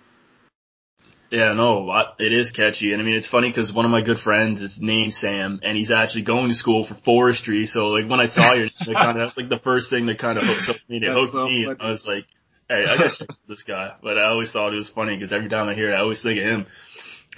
Yeah, 1.31 1.53
no, 1.53 1.89
it 2.19 2.33
is 2.33 2.51
catchy, 2.51 2.92
and 2.92 3.01
I 3.01 3.06
mean 3.06 3.15
it's 3.15 3.30
funny 3.30 3.50
because 3.50 3.74
one 3.74 3.86
of 3.86 3.92
my 3.92 4.01
good 4.01 4.19
friends 4.19 4.62
is 4.62 4.77
named 4.81 5.13
Sam, 5.13 5.62
and 5.63 5.77
he's 5.77 5.89
actually 5.89 6.24
going 6.24 6.50
to 6.50 6.53
school 6.53 6.86
for 6.86 6.95
forestry. 7.06 7.65
So 7.68 7.88
like 7.88 8.09
when 8.09 8.19
I 8.19 8.25
saw 8.25 8.53
your, 8.53 8.68
kind 8.94 9.21
of 9.21 9.31
like 9.38 9.48
the 9.48 9.59
first 9.63 9.89
thing 9.89 10.07
that 10.07 10.19
kind 10.19 10.38
of 10.38 10.44
hooked 10.44 10.89
me, 10.89 10.98
it 10.98 11.03
hooked 11.03 11.31
so 11.31 11.45
me. 11.45 11.68
I 11.80 11.88
was 11.88 12.03
like, 12.06 12.25
hey, 12.71 12.85
I 12.88 12.97
gotta 12.97 13.27
this 13.47 13.63
guy. 13.63 13.95
But 14.01 14.18
I 14.18 14.29
always 14.29 14.51
thought 14.51 14.74
it 14.74 14.77
was 14.77 14.91
funny 14.93 15.17
because 15.17 15.34
every 15.34 15.50
time 15.50 15.67
I 15.67 15.75
hear 15.75 15.91
it, 15.91 15.96
I 15.96 16.01
always 16.01 16.22
think 16.22 16.39
of 16.39 16.46
him. 16.46 16.65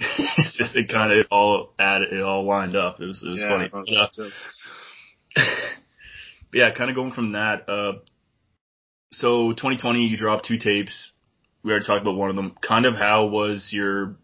it's 0.38 0.56
just 0.56 0.76
it 0.76 0.88
kind 0.88 1.12
of 1.12 1.18
it 1.18 1.26
all 1.30 1.74
added, 1.78 2.12
it 2.12 2.22
all 2.22 2.46
lined 2.46 2.76
up. 2.76 3.00
It 3.00 3.06
was 3.06 3.22
it 3.22 3.28
was 3.28 3.40
yeah, 3.40 3.48
funny. 3.48 3.68
But, 3.70 5.42
uh, 5.42 5.42
yeah, 6.52 6.74
kind 6.74 6.90
of 6.90 6.96
going 6.96 7.12
from 7.12 7.32
that. 7.32 7.68
Uh, 7.68 7.92
so 9.12 9.50
2020, 9.50 10.06
you 10.06 10.16
dropped 10.16 10.46
two 10.46 10.58
tapes 10.58 11.12
we 11.64 11.70
already 11.70 11.86
talked 11.86 12.02
about 12.02 12.16
one 12.16 12.30
of 12.30 12.36
them. 12.36 12.54
Kind 12.60 12.84
of 12.84 12.94
how 12.94 13.26
was 13.26 13.70
your 13.72 14.16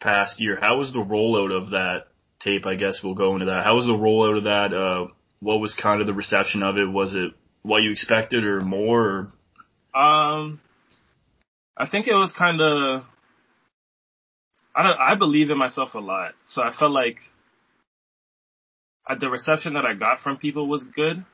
past 0.00 0.40
year? 0.40 0.58
How 0.60 0.76
was 0.76 0.92
the 0.92 0.98
rollout 0.98 1.50
of 1.50 1.70
that 1.70 2.08
tape? 2.38 2.66
I 2.66 2.74
guess 2.74 3.00
we'll 3.02 3.14
go 3.14 3.32
into 3.32 3.46
that. 3.46 3.64
How 3.64 3.74
was 3.74 3.86
the 3.86 3.92
rollout 3.92 4.38
of 4.38 4.44
that? 4.44 4.74
Uh, 4.74 5.06
what 5.40 5.58
was 5.58 5.74
kind 5.74 6.00
of 6.00 6.06
the 6.06 6.12
reception 6.12 6.62
of 6.62 6.76
it? 6.76 6.84
Was 6.84 7.14
it 7.14 7.32
what 7.62 7.82
you 7.82 7.90
expected 7.90 8.44
or 8.44 8.60
more? 8.60 9.00
Or? 9.00 9.32
Um, 9.96 10.60
I 11.76 11.88
think 11.88 12.06
it 12.06 12.14
was 12.14 12.32
kind 12.36 12.60
of. 12.60 13.02
I 14.74 14.82
don't. 14.82 14.98
I 15.00 15.14
believe 15.14 15.50
in 15.50 15.58
myself 15.58 15.94
a 15.94 15.98
lot, 15.98 16.32
so 16.44 16.62
I 16.62 16.70
felt 16.78 16.92
like 16.92 17.16
uh, 19.08 19.14
the 19.18 19.30
reception 19.30 19.74
that 19.74 19.86
I 19.86 19.94
got 19.94 20.20
from 20.20 20.36
people 20.36 20.68
was 20.68 20.84
good 20.84 21.24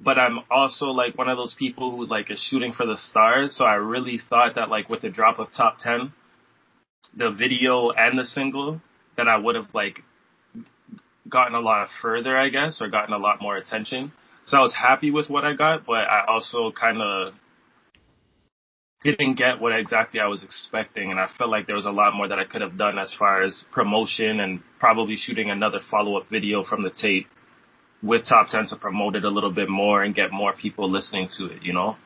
but 0.00 0.18
I'm 0.18 0.40
also 0.50 0.86
like 0.86 1.16
one 1.16 1.28
of 1.28 1.36
those 1.36 1.54
people 1.54 1.90
who 1.90 2.06
like 2.06 2.30
is 2.30 2.38
shooting 2.38 2.72
for 2.72 2.86
the 2.86 2.96
stars. 2.96 3.56
So 3.56 3.64
I 3.64 3.74
really 3.74 4.18
thought 4.18 4.56
that 4.56 4.68
like 4.68 4.88
with 4.88 5.02
the 5.02 5.08
drop 5.08 5.38
of 5.38 5.50
top 5.50 5.78
10, 5.78 6.12
the 7.16 7.30
video 7.30 7.90
and 7.90 8.18
the 8.18 8.24
single, 8.24 8.80
that 9.16 9.28
I 9.28 9.38
would 9.38 9.56
have 9.56 9.68
like 9.74 10.00
gotten 11.28 11.54
a 11.54 11.60
lot 11.60 11.88
further, 12.02 12.36
I 12.36 12.50
guess, 12.50 12.80
or 12.80 12.88
gotten 12.88 13.14
a 13.14 13.18
lot 13.18 13.40
more 13.40 13.56
attention. 13.56 14.12
So 14.44 14.58
I 14.58 14.60
was 14.60 14.74
happy 14.74 15.10
with 15.10 15.30
what 15.30 15.44
I 15.44 15.54
got, 15.54 15.86
but 15.86 16.08
I 16.08 16.24
also 16.28 16.70
kind 16.70 17.00
of 17.00 17.32
didn't 19.04 19.34
get 19.34 19.60
what 19.60 19.78
exactly 19.78 20.20
I 20.20 20.26
was 20.26 20.42
expecting. 20.42 21.10
And 21.10 21.20
I 21.20 21.28
felt 21.38 21.50
like 21.50 21.66
there 21.66 21.76
was 21.76 21.86
a 21.86 21.90
lot 21.90 22.14
more 22.14 22.28
that 22.28 22.38
I 22.38 22.44
could 22.44 22.60
have 22.60 22.76
done 22.76 22.98
as 22.98 23.14
far 23.14 23.42
as 23.42 23.64
promotion 23.72 24.40
and 24.40 24.60
probably 24.78 25.16
shooting 25.16 25.50
another 25.50 25.78
follow 25.90 26.16
up 26.16 26.28
video 26.30 26.64
from 26.64 26.82
the 26.82 26.90
tape 26.90 27.26
with 28.02 28.26
Top 28.28 28.48
10 28.48 28.66
to 28.68 28.76
promote 28.76 29.16
it 29.16 29.24
a 29.24 29.30
little 29.30 29.52
bit 29.52 29.68
more 29.68 30.02
and 30.02 30.14
get 30.14 30.32
more 30.32 30.52
people 30.52 30.90
listening 30.90 31.28
to 31.38 31.46
it, 31.46 31.62
you 31.62 31.72
know? 31.72 31.96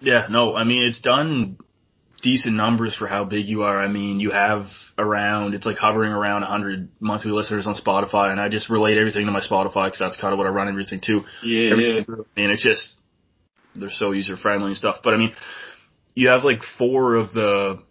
Yeah, 0.00 0.26
no, 0.30 0.54
I 0.54 0.64
mean, 0.64 0.82
it's 0.82 1.00
done 1.00 1.58
decent 2.22 2.54
numbers 2.54 2.94
for 2.94 3.06
how 3.06 3.24
big 3.24 3.46
you 3.46 3.62
are. 3.62 3.80
I 3.80 3.88
mean, 3.88 4.20
you 4.20 4.30
have 4.30 4.64
around, 4.98 5.54
it's 5.54 5.66
like 5.66 5.76
hovering 5.76 6.12
around 6.12 6.42
100 6.42 6.88
monthly 7.00 7.30
listeners 7.30 7.66
on 7.66 7.74
Spotify, 7.74 8.30
and 8.30 8.40
I 8.40 8.48
just 8.48 8.70
relate 8.70 8.98
everything 8.98 9.26
to 9.26 9.32
my 9.32 9.40
Spotify 9.40 9.86
because 9.86 9.98
that's 10.00 10.20
kind 10.20 10.32
of 10.32 10.38
what 10.38 10.46
I 10.46 10.50
run 10.50 10.68
everything 10.68 11.00
to. 11.02 11.22
Yeah, 11.44 11.70
everything 11.72 12.04
yeah. 12.08 12.14
I 12.36 12.40
mean, 12.40 12.50
it's 12.50 12.64
just, 12.64 12.96
they're 13.78 13.90
so 13.90 14.12
user 14.12 14.36
friendly 14.36 14.68
and 14.68 14.76
stuff. 14.76 14.96
But 15.02 15.14
I 15.14 15.16
mean, 15.18 15.32
you 16.14 16.28
have 16.28 16.44
like 16.44 16.60
four 16.78 17.14
of 17.14 17.32
the 17.32 17.82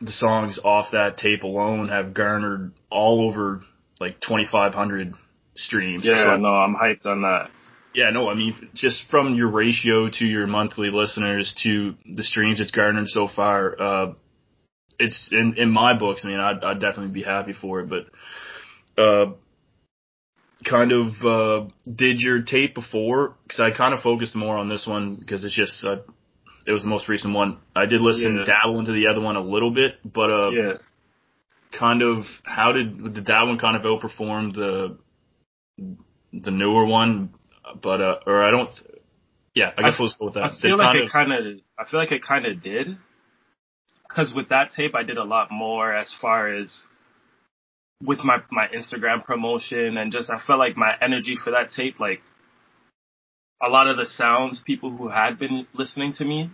the 0.00 0.12
songs 0.12 0.58
off 0.62 0.92
that 0.92 1.16
tape 1.16 1.42
alone 1.42 1.88
have 1.88 2.12
garnered 2.12 2.72
all 2.90 3.26
over 3.26 3.62
like 3.98 4.20
2,500 4.20 5.14
streams. 5.54 6.04
Yeah, 6.04 6.24
so, 6.24 6.36
no, 6.36 6.48
I'm 6.48 6.74
hyped 6.74 7.06
on 7.06 7.22
that. 7.22 7.48
Yeah, 7.94 8.10
no, 8.10 8.28
I 8.28 8.34
mean, 8.34 8.54
just 8.74 9.04
from 9.10 9.34
your 9.34 9.48
ratio 9.50 10.10
to 10.10 10.24
your 10.24 10.46
monthly 10.46 10.90
listeners 10.90 11.54
to 11.62 11.94
the 12.04 12.22
streams 12.22 12.60
it's 12.60 12.70
garnered 12.70 13.08
so 13.08 13.26
far, 13.26 13.80
uh, 13.80 14.12
it's 14.98 15.30
in, 15.32 15.54
in 15.56 15.70
my 15.70 15.98
books. 15.98 16.22
I 16.24 16.28
mean, 16.28 16.40
I'd, 16.40 16.62
I'd 16.62 16.80
definitely 16.80 17.14
be 17.14 17.22
happy 17.22 17.54
for 17.54 17.80
it, 17.80 17.88
but, 17.88 19.02
uh, 19.02 19.32
kind 20.64 20.92
of, 20.92 21.06
uh, 21.24 21.68
did 21.92 22.20
your 22.20 22.42
tape 22.42 22.74
before, 22.74 23.36
cause 23.48 23.60
I 23.60 23.76
kind 23.76 23.94
of 23.94 24.00
focused 24.00 24.34
more 24.34 24.56
on 24.56 24.68
this 24.68 24.86
one 24.86 25.16
because 25.16 25.44
it's 25.44 25.54
just, 25.54 25.84
uh, 25.84 25.96
it 26.66 26.72
was 26.72 26.82
the 26.82 26.88
most 26.88 27.08
recent 27.08 27.34
one. 27.34 27.58
I 27.74 27.86
did 27.86 28.00
listen, 28.00 28.36
yeah. 28.36 28.44
dabble 28.44 28.78
into 28.78 28.92
the 28.92 29.06
other 29.08 29.20
one 29.20 29.36
a 29.36 29.42
little 29.42 29.70
bit, 29.70 29.96
but, 30.04 30.30
uh, 30.30 30.50
yeah. 30.50 30.72
kind 31.78 32.02
of, 32.02 32.24
how 32.42 32.72
did, 32.72 33.14
did 33.14 33.26
that 33.26 33.42
one 33.42 33.58
kind 33.58 33.76
of 33.76 33.82
outperform 33.82 34.54
the, 34.54 34.98
the 36.32 36.50
newer 36.50 36.86
one? 36.86 37.34
But, 37.82 38.00
uh, 38.00 38.16
or 38.26 38.42
I 38.42 38.50
don't, 38.50 38.70
yeah, 39.54 39.72
I 39.76 39.82
guess 39.82 39.94
I, 39.98 40.02
we'll 40.02 40.12
go 40.18 40.24
with 40.26 40.34
that. 40.34 40.44
I 40.44 40.60
feel 40.60 40.78
like 40.78 40.96
it 40.96 41.10
kind 41.10 41.32
of, 41.32 41.58
I 41.78 41.90
feel 41.90 42.00
like 42.00 42.12
it 42.12 42.22
kind 42.22 42.46
of 42.46 42.62
did 42.62 42.96
because 44.08 44.32
with 44.34 44.48
that 44.50 44.72
tape, 44.72 44.94
I 44.94 45.02
did 45.02 45.18
a 45.18 45.24
lot 45.24 45.48
more 45.50 45.94
as 45.94 46.14
far 46.20 46.48
as 46.48 46.84
with 48.04 48.22
my 48.24 48.38
my 48.50 48.66
Instagram 48.68 49.24
promotion 49.24 49.96
and 49.96 50.12
just 50.12 50.30
I 50.30 50.38
felt 50.46 50.58
like 50.58 50.76
my 50.76 50.94
energy 51.00 51.36
for 51.42 51.50
that 51.52 51.70
tape, 51.70 51.98
like 51.98 52.20
a 53.62 53.68
lot 53.68 53.86
of 53.86 53.96
the 53.96 54.06
sounds 54.06 54.60
people 54.64 54.90
who 54.90 55.08
had 55.08 55.38
been 55.38 55.66
listening 55.72 56.12
to 56.14 56.24
me, 56.24 56.50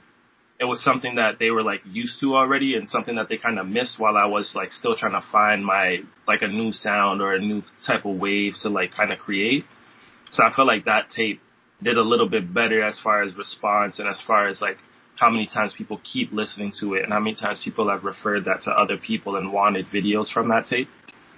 it 0.61 0.65
was 0.65 0.83
something 0.83 1.17
that 1.17 1.39
they 1.41 1.51
were 1.51 1.65
like 1.65 1.81
used 1.85 2.21
to 2.21 2.37
already 2.37 2.77
and 2.77 2.89
something 2.89 3.17
that 3.17 3.29
they 3.29 3.37
kind 3.37 3.59
of 3.59 3.67
missed 3.67 3.99
while 3.99 4.17
I 4.17 4.27
was 4.27 4.53
like 4.55 4.73
still 4.73 4.95
trying 4.95 5.21
to 5.21 5.27
find 5.33 5.65
my 5.65 5.99
like 6.29 6.43
a 6.43 6.49
new 6.49 6.73
sound 6.73 7.21
or 7.21 7.35
a 7.35 7.41
new 7.41 7.63
type 7.85 8.05
of 8.05 8.17
wave 8.17 8.55
to 8.63 8.69
like 8.69 8.93
kind 8.93 9.13
of 9.13 9.19
create. 9.19 9.65
So 10.31 10.45
I 10.45 10.55
felt 10.55 10.69
like 10.69 10.85
that 10.85 11.11
tape 11.11 11.41
did 11.83 11.99
a 11.99 12.03
little 12.03 12.29
bit 12.29 12.55
better 12.55 12.83
as 12.83 13.01
far 13.01 13.25
as 13.25 13.35
response 13.37 13.99
and 13.99 14.09
as 14.09 14.21
far 14.25 14.47
as 14.47 14.61
like 14.61 14.77
how 15.17 15.29
many 15.31 15.47
times 15.47 15.75
people 15.77 16.01
keep 16.05 16.33
listening 16.33 16.73
to 16.81 16.95
it 16.95 17.03
and 17.03 17.13
how 17.13 17.21
many 17.21 17.35
times 17.35 17.61
people 17.63 17.91
have 17.91 18.05
referred 18.05 18.45
that 18.45 18.63
to 18.63 18.71
other 18.71 18.97
people 18.97 19.37
and 19.37 19.53
wanted 19.53 19.87
videos 19.87 20.33
from 20.33 20.49
that 20.49 20.67
tape. 20.67 20.89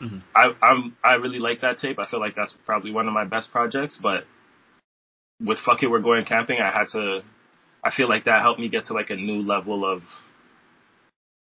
Mm-hmm. 0.01 0.19
I, 0.35 0.53
I'm 0.63 0.97
I 1.03 1.15
really 1.15 1.39
like 1.39 1.61
that 1.61 1.79
tape. 1.79 1.99
I 1.99 2.07
feel 2.09 2.21
like 2.21 2.35
that's 2.37 2.55
probably 2.67 2.91
one 2.91 3.07
of 3.07 3.15
my 3.15 3.25
best 3.25 3.51
projects. 3.51 3.99
But 4.03 4.25
with 5.41 5.59
fuck 5.65 5.83
it, 5.83 5.89
we're 5.89 6.01
going 6.01 6.25
camping. 6.25 6.59
I 6.61 6.71
had 6.71 6.89
to. 6.93 7.23
I 7.83 7.91
feel 7.91 8.09
like 8.09 8.25
that 8.25 8.43
helped 8.43 8.61
me 8.61 8.69
get 8.69 8.85
to 8.87 8.95
like 8.95 9.11
a 9.11 9.17
new 9.17 9.43
level 9.43 9.91
of 9.91 10.03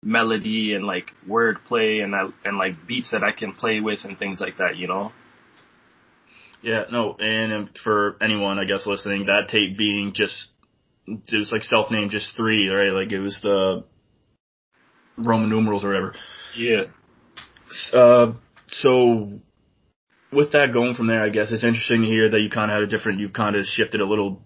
melody 0.02 0.74
and 0.74 0.84
like 0.84 1.10
wordplay 1.28 2.02
and 2.02 2.12
that, 2.12 2.32
and 2.44 2.58
like 2.58 2.86
beats 2.86 3.12
that 3.12 3.24
I 3.24 3.32
can 3.32 3.54
play 3.54 3.80
with 3.80 4.00
and 4.04 4.18
things 4.18 4.40
like 4.40 4.58
that. 4.58 4.76
You 4.76 4.88
know. 4.88 5.12
Yeah, 6.62 6.84
no, 6.90 7.14
and 7.18 7.68
for 7.82 8.16
anyone 8.22 8.58
I 8.58 8.64
guess 8.64 8.86
listening, 8.86 9.26
that 9.26 9.48
tape 9.48 9.76
being 9.76 10.12
just 10.14 10.48
it 11.06 11.38
was 11.38 11.52
like 11.52 11.62
self 11.62 11.90
named 11.90 12.10
just 12.10 12.36
three, 12.36 12.68
right? 12.68 12.92
Like 12.92 13.12
it 13.12 13.20
was 13.20 13.40
the 13.42 13.84
Roman 15.16 15.48
numerals 15.48 15.84
or 15.84 15.88
whatever. 15.88 16.14
Yeah. 16.56 16.84
Uh, 17.92 18.32
so 18.66 19.40
with 20.32 20.52
that 20.52 20.72
going 20.72 20.94
from 20.94 21.06
there, 21.06 21.22
I 21.22 21.28
guess 21.28 21.52
it's 21.52 21.64
interesting 21.64 22.02
to 22.02 22.06
hear 22.06 22.30
that 22.30 22.40
you 22.40 22.50
kind 22.50 22.70
of 22.70 22.74
had 22.74 22.82
a 22.82 22.86
different. 22.86 23.20
You've 23.20 23.32
kind 23.32 23.56
of 23.56 23.64
shifted 23.64 24.00
a 24.00 24.06
little 24.06 24.42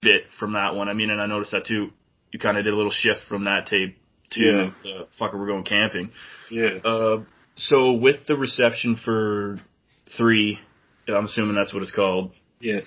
bit 0.00 0.24
from 0.38 0.54
that 0.54 0.74
one. 0.74 0.88
I 0.88 0.94
mean, 0.94 1.10
and 1.10 1.20
I 1.20 1.26
noticed 1.26 1.52
that 1.52 1.64
too. 1.66 1.90
You 2.32 2.38
kind 2.38 2.58
of 2.58 2.64
did 2.64 2.72
a 2.72 2.76
little 2.76 2.90
shift 2.90 3.22
from 3.28 3.44
that 3.44 3.66
tape 3.66 3.98
to 4.32 4.72
yeah. 4.84 4.90
uh, 4.90 5.04
fuck 5.18 5.32
it, 5.32 5.36
we're 5.36 5.46
going 5.46 5.64
camping. 5.64 6.10
Yeah. 6.50 6.78
Uh, 6.84 7.24
so 7.56 7.92
with 7.92 8.26
the 8.26 8.36
reception 8.36 8.96
for 8.96 9.58
three, 10.16 10.58
I'm 11.08 11.26
assuming 11.26 11.54
that's 11.54 11.72
what 11.72 11.82
it's 11.82 11.92
called. 11.92 12.34
Yeah. 12.60 12.80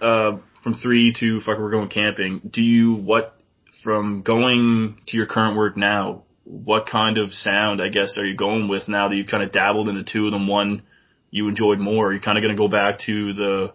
Uh, 0.00 0.38
from 0.62 0.74
three 0.74 1.12
to 1.20 1.40
fuck, 1.40 1.58
we're 1.58 1.70
going 1.70 1.88
camping. 1.88 2.40
Do 2.52 2.62
you 2.62 2.94
what 2.94 3.36
from 3.82 4.22
going 4.22 4.98
to 5.08 5.16
your 5.16 5.26
current 5.26 5.56
work 5.56 5.76
now? 5.76 6.24
What 6.46 6.86
kind 6.86 7.18
of 7.18 7.32
sound, 7.32 7.82
I 7.82 7.88
guess, 7.88 8.16
are 8.16 8.24
you 8.24 8.36
going 8.36 8.68
with 8.68 8.88
now 8.88 9.08
that 9.08 9.16
you've 9.16 9.26
kind 9.26 9.42
of 9.42 9.52
dabbled 9.52 9.88
into 9.88 10.04
two 10.04 10.26
of 10.26 10.32
them? 10.32 10.46
One 10.46 10.82
you 11.30 11.48
enjoyed 11.48 11.78
more. 11.78 12.08
Are 12.08 12.12
you 12.12 12.20
kind 12.20 12.38
of 12.38 12.42
going 12.42 12.54
to 12.54 12.58
go 12.58 12.68
back 12.68 13.00
to 13.00 13.32
the 13.32 13.72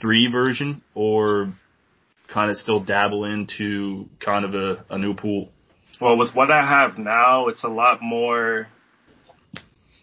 three 0.00 0.28
version, 0.30 0.82
or 0.94 1.52
kind 2.32 2.50
of 2.50 2.56
still 2.56 2.80
dabble 2.80 3.24
into 3.24 4.06
kind 4.24 4.44
of 4.44 4.54
a, 4.54 4.84
a 4.90 4.98
new 4.98 5.14
pool? 5.14 5.50
Well, 6.00 6.16
with 6.16 6.34
what 6.34 6.50
I 6.50 6.66
have 6.66 6.96
now, 6.96 7.48
it's 7.48 7.64
a 7.64 7.68
lot 7.68 7.98
more. 8.00 8.68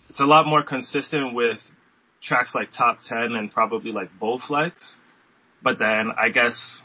It's 0.10 0.20
a 0.20 0.26
lot 0.26 0.46
more 0.46 0.64
consistent 0.64 1.34
with 1.34 1.58
tracks 2.22 2.54
like 2.54 2.72
Top 2.72 3.00
Ten 3.08 3.34
and 3.34 3.52
probably 3.52 3.92
like 3.92 4.10
Bowflex 4.22 4.74
but 5.66 5.80
then 5.80 6.12
I 6.16 6.30
guess 6.30 6.84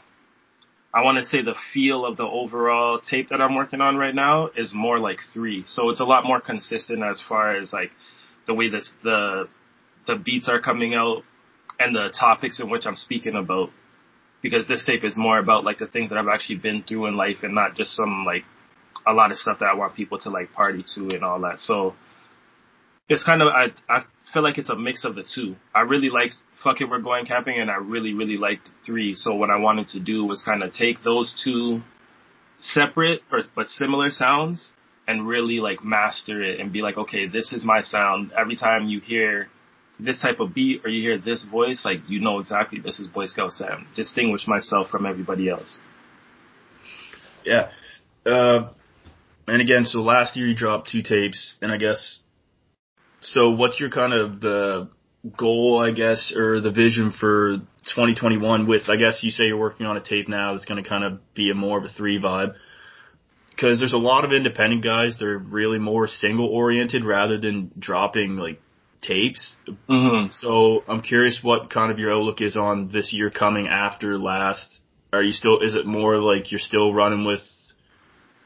I 0.93 1.03
want 1.03 1.19
to 1.19 1.25
say 1.25 1.41
the 1.41 1.55
feel 1.73 2.05
of 2.05 2.17
the 2.17 2.25
overall 2.25 2.99
tape 2.99 3.29
that 3.29 3.41
I'm 3.41 3.55
working 3.55 3.79
on 3.79 3.95
right 3.95 4.13
now 4.13 4.49
is 4.55 4.73
more 4.73 4.99
like 4.99 5.19
three. 5.33 5.63
So 5.65 5.89
it's 5.89 6.01
a 6.01 6.05
lot 6.05 6.25
more 6.25 6.41
consistent 6.41 7.01
as 7.01 7.21
far 7.21 7.55
as 7.55 7.71
like 7.71 7.91
the 8.45 8.53
way 8.53 8.69
that 8.69 8.83
the 9.03 9.47
the 10.07 10.15
beats 10.15 10.49
are 10.49 10.59
coming 10.59 10.93
out 10.93 11.23
and 11.79 11.95
the 11.95 12.13
topics 12.17 12.59
in 12.59 12.69
which 12.69 12.85
I'm 12.85 12.95
speaking 12.95 13.35
about. 13.35 13.69
Because 14.41 14.67
this 14.67 14.83
tape 14.83 15.03
is 15.03 15.15
more 15.15 15.37
about 15.37 15.63
like 15.63 15.77
the 15.77 15.87
things 15.87 16.09
that 16.09 16.17
I've 16.17 16.27
actually 16.27 16.57
been 16.57 16.83
through 16.83 17.05
in 17.05 17.15
life 17.15 17.37
and 17.43 17.55
not 17.55 17.75
just 17.75 17.91
some 17.95 18.25
like 18.25 18.43
a 19.07 19.13
lot 19.13 19.31
of 19.31 19.37
stuff 19.37 19.59
that 19.59 19.67
I 19.67 19.75
want 19.75 19.95
people 19.95 20.17
to 20.19 20.29
like 20.29 20.51
party 20.51 20.83
to 20.95 21.09
and 21.15 21.23
all 21.23 21.39
that. 21.41 21.59
So 21.59 21.95
it's 23.11 23.23
kind 23.23 23.41
of 23.41 23.49
I 23.49 23.67
I 23.89 24.03
feel 24.33 24.43
like 24.43 24.57
it's 24.57 24.69
a 24.69 24.75
mix 24.75 25.03
of 25.03 25.15
the 25.15 25.23
two. 25.23 25.55
I 25.75 25.81
really 25.81 26.09
liked 26.09 26.37
Fuck 26.63 26.81
It 26.81 26.89
We're 26.89 26.99
Going 26.99 27.25
Camping 27.25 27.59
and 27.59 27.69
I 27.69 27.75
really, 27.75 28.13
really 28.13 28.37
liked 28.37 28.69
three. 28.85 29.15
So 29.15 29.33
what 29.33 29.49
I 29.49 29.57
wanted 29.57 29.87
to 29.89 29.99
do 29.99 30.25
was 30.25 30.41
kind 30.43 30.63
of 30.63 30.71
take 30.71 31.03
those 31.03 31.33
two 31.43 31.81
separate 32.61 33.21
or, 33.31 33.41
but 33.55 33.67
similar 33.67 34.09
sounds 34.11 34.71
and 35.07 35.27
really 35.27 35.59
like 35.59 35.83
master 35.83 36.41
it 36.41 36.59
and 36.59 36.71
be 36.71 36.81
like, 36.81 36.97
okay, 36.97 37.27
this 37.27 37.51
is 37.51 37.65
my 37.65 37.81
sound. 37.81 38.31
Every 38.37 38.55
time 38.55 38.87
you 38.87 39.01
hear 39.01 39.49
this 39.99 40.19
type 40.19 40.39
of 40.39 40.53
beat 40.53 40.81
or 40.85 40.89
you 40.89 41.01
hear 41.01 41.17
this 41.17 41.43
voice, 41.43 41.83
like 41.83 41.99
you 42.07 42.21
know 42.21 42.39
exactly 42.39 42.79
this 42.79 42.99
is 42.99 43.07
Boy 43.07 43.25
Scout 43.25 43.51
Sam. 43.51 43.87
Distinguish 43.95 44.47
myself 44.47 44.89
from 44.89 45.05
everybody 45.05 45.49
else. 45.49 45.81
Yeah. 47.43 47.71
Uh, 48.25 48.69
and 49.47 49.61
again, 49.61 49.83
so 49.83 49.99
last 49.99 50.37
year 50.37 50.47
you 50.47 50.55
dropped 50.55 50.89
two 50.89 51.01
tapes 51.01 51.55
and 51.61 51.71
I 51.71 51.77
guess 51.77 52.21
so 53.21 53.51
what's 53.51 53.79
your 53.79 53.89
kind 53.89 54.13
of 54.13 54.41
the 54.41 54.89
goal, 55.37 55.83
I 55.85 55.91
guess, 55.91 56.33
or 56.35 56.59
the 56.59 56.71
vision 56.71 57.13
for 57.17 57.57
2021 57.85 58.67
with, 58.67 58.89
I 58.89 58.95
guess 58.95 59.23
you 59.23 59.29
say 59.29 59.45
you're 59.45 59.57
working 59.57 59.85
on 59.85 59.97
a 59.97 60.01
tape 60.01 60.27
now 60.27 60.53
that's 60.53 60.65
going 60.65 60.83
to 60.83 60.89
kind 60.89 61.03
of 61.03 61.19
be 61.33 61.51
a 61.51 61.53
more 61.53 61.77
of 61.77 61.85
a 61.85 61.89
three 61.89 62.19
vibe. 62.19 62.55
Cause 63.59 63.77
there's 63.79 63.93
a 63.93 63.97
lot 63.97 64.25
of 64.25 64.33
independent 64.33 64.83
guys. 64.83 65.17
They're 65.19 65.37
really 65.37 65.77
more 65.77 66.07
single 66.07 66.47
oriented 66.47 67.05
rather 67.05 67.37
than 67.37 67.71
dropping 67.77 68.37
like 68.37 68.59
tapes. 69.01 69.55
Mm-hmm. 69.87 70.31
So 70.31 70.83
I'm 70.87 71.01
curious 71.01 71.39
what 71.43 71.69
kind 71.69 71.91
of 71.91 71.99
your 71.99 72.11
outlook 72.11 72.41
is 72.41 72.57
on 72.57 72.89
this 72.91 73.13
year 73.13 73.29
coming 73.29 73.67
after 73.67 74.17
last. 74.17 74.79
Are 75.13 75.21
you 75.21 75.33
still, 75.33 75.59
is 75.59 75.75
it 75.75 75.85
more 75.85 76.17
like 76.17 76.51
you're 76.51 76.59
still 76.59 76.91
running 76.91 77.23
with, 77.23 77.41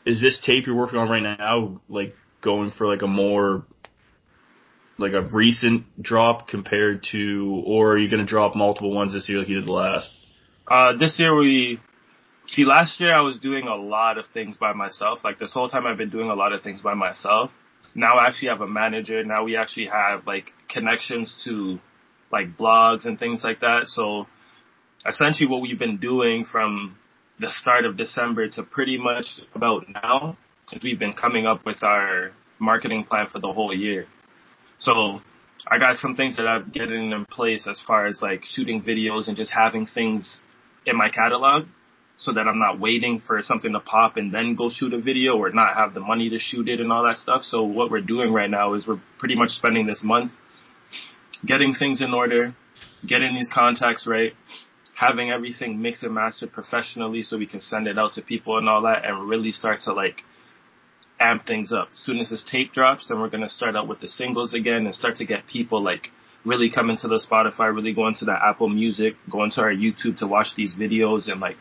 is 0.05 0.22
this 0.22 0.41
tape 0.46 0.65
you're 0.65 0.75
working 0.75 1.00
on 1.00 1.08
right 1.08 1.38
now, 1.39 1.79
like 1.88 2.15
going 2.41 2.72
for 2.72 2.86
like 2.86 3.01
a 3.01 3.08
more 3.08 3.65
like 4.98 5.14
a 5.14 5.22
recent 5.22 5.86
drop 6.02 6.48
compared 6.48 7.06
to, 7.12 7.64
or 7.66 7.94
are 7.94 7.98
you 7.98 8.10
going 8.10 8.24
to 8.24 8.30
drop 8.30 8.56
multiple 8.56 8.94
ones 8.94 9.14
this 9.14 9.28
year 9.28 9.40
like 9.40 9.50
you 9.50 9.60
did 9.60 9.70
last? 9.70 10.14
Uh, 10.68 10.94
this 10.98 11.20
year 11.20 11.36
we, 11.36 11.80
see 12.48 12.64
last 12.66 13.00
year 13.00 13.14
I 13.14 13.22
was 13.22 13.40
doing 13.40 13.68
a 13.68 13.75
lot 13.75 14.18
of 14.18 14.25
things 14.34 14.58
by 14.58 14.74
myself. 14.74 15.20
Like 15.24 15.40
this 15.40 15.52
whole 15.52 15.70
time 15.70 15.86
I've 15.86 15.98
been 15.98 16.10
doing 16.10 16.30
a 16.30 16.36
lot 16.36 16.54
of 16.54 16.64
things 16.64 16.82
by 16.82 16.94
myself. 16.94 17.52
Now 17.94 18.18
I 18.18 18.28
actually 18.28 18.50
have 18.50 18.62
a 18.62 18.68
manager. 18.68 19.24
Now 19.24 19.44
we 19.44 19.56
actually 19.56 19.88
have 19.88 20.28
like 20.28 20.52
connections 20.70 21.42
to 21.46 21.80
like 22.32 22.58
blogs 22.58 23.06
and 23.06 23.18
things 23.18 23.44
like 23.44 23.62
that. 23.62 23.84
So 23.88 24.28
essentially 25.06 25.50
what 25.50 25.62
we've 25.62 25.80
been 25.80 25.98
doing 25.98 26.46
from 26.46 26.98
the 27.40 27.50
start 27.50 27.86
of 27.86 27.98
December 27.98 28.48
to 28.50 28.64
pretty 28.64 28.98
much 28.98 29.40
about 29.54 29.86
now 29.90 30.38
is 30.72 30.84
we've 30.84 31.00
been 31.00 31.14
coming 31.14 31.46
up 31.46 31.66
with 31.66 31.84
our 31.84 32.32
marketing 32.60 33.04
plan 33.04 33.28
for 33.32 33.40
the 33.40 33.52
whole 33.52 33.75
year. 33.75 34.08
So 34.79 35.22
I 35.67 35.79
got 35.79 35.98
some 35.98 36.15
things 36.15 36.38
that 36.38 36.48
I'm 36.48 36.70
getting 36.70 37.12
in 37.12 37.25
place 37.25 37.67
as 37.67 37.82
far 37.86 38.05
as 38.08 38.22
like 38.22 38.44
shooting 38.46 38.84
videos 38.84 39.27
and 39.27 39.36
just 39.36 39.51
having 39.51 39.86
things 39.86 40.41
in 40.86 40.96
my 40.98 41.10
catalog 41.10 41.65
so 42.17 42.32
that 42.34 42.48
I'm 42.48 42.60
not 42.60 42.79
waiting 42.79 43.22
for 43.25 43.41
something 43.41 43.74
to 43.74 43.79
pop 43.79 44.15
and 44.17 44.34
then 44.34 44.55
go 44.55 44.70
shoot 44.70 44.94
a 44.94 45.01
video 45.01 45.36
or 45.36 45.50
not 45.51 45.75
have 45.75 45.94
the 45.94 46.00
money 46.00 46.29
to 46.29 46.39
shoot 46.39 46.70
it 46.70 46.79
and 46.79 46.91
all 46.91 47.03
that 47.03 47.17
stuff. 47.17 47.41
So 47.41 47.63
what 47.63 47.91
we're 47.91 48.01
doing 48.01 48.32
right 48.32 48.50
now 48.50 48.74
is 48.74 48.88
we're 48.88 49.01
pretty 49.20 49.36
much 49.36 49.50
spending 49.50 49.86
this 49.86 50.01
month 50.03 50.32
getting 51.46 51.74
things 51.74 52.01
in 52.01 52.13
order, 52.13 52.55
getting 53.05 53.36
these 53.36 53.50
contacts 53.53 54.08
right, 54.08 54.34
having 54.96 55.29
everything 55.29 55.82
mixed 55.82 56.03
and 56.03 56.13
mastered 56.13 56.51
professionally 56.53 57.24
so 57.24 57.38
we 57.38 57.48
can 57.48 57.62
send 57.62 57.88
it 57.88 58.00
out 58.00 58.13
to 58.13 58.22
people 58.22 58.58
and 58.58 58.70
all 58.70 58.84
that 58.84 59.05
and 59.05 59.27
really 59.27 59.51
start 59.51 59.82
to 59.82 59.94
like 59.94 60.24
amp 61.19 61.45
things 61.45 61.72
up. 61.72 61.89
As 61.91 62.00
soon 62.00 62.19
as 62.19 62.29
this 62.29 62.43
tape 62.43 62.74
drops, 62.74 63.07
then 63.07 63.19
we're 63.19 63.29
gonna 63.29 63.50
start 63.50 63.75
out 63.75 63.88
with 63.88 64.01
the 64.01 64.10
singles 64.10 64.53
again 64.53 64.86
and 64.86 64.93
start 64.93 65.15
to 65.17 65.25
get 65.25 65.48
people 65.48 65.81
like 65.81 66.10
really 66.45 66.69
coming 66.69 66.98
to 66.98 67.07
the 67.07 67.19
Spotify, 67.19 67.74
really 67.74 67.93
going 67.93 68.15
to 68.15 68.25
the 68.25 68.34
Apple 68.34 68.69
Music, 68.69 69.15
going 69.29 69.51
to 69.51 69.62
our 69.62 69.74
YouTube 69.74 70.17
to 70.19 70.27
watch 70.27 70.50
these 70.55 70.75
videos 70.75 71.29
and 71.29 71.41
like 71.41 71.57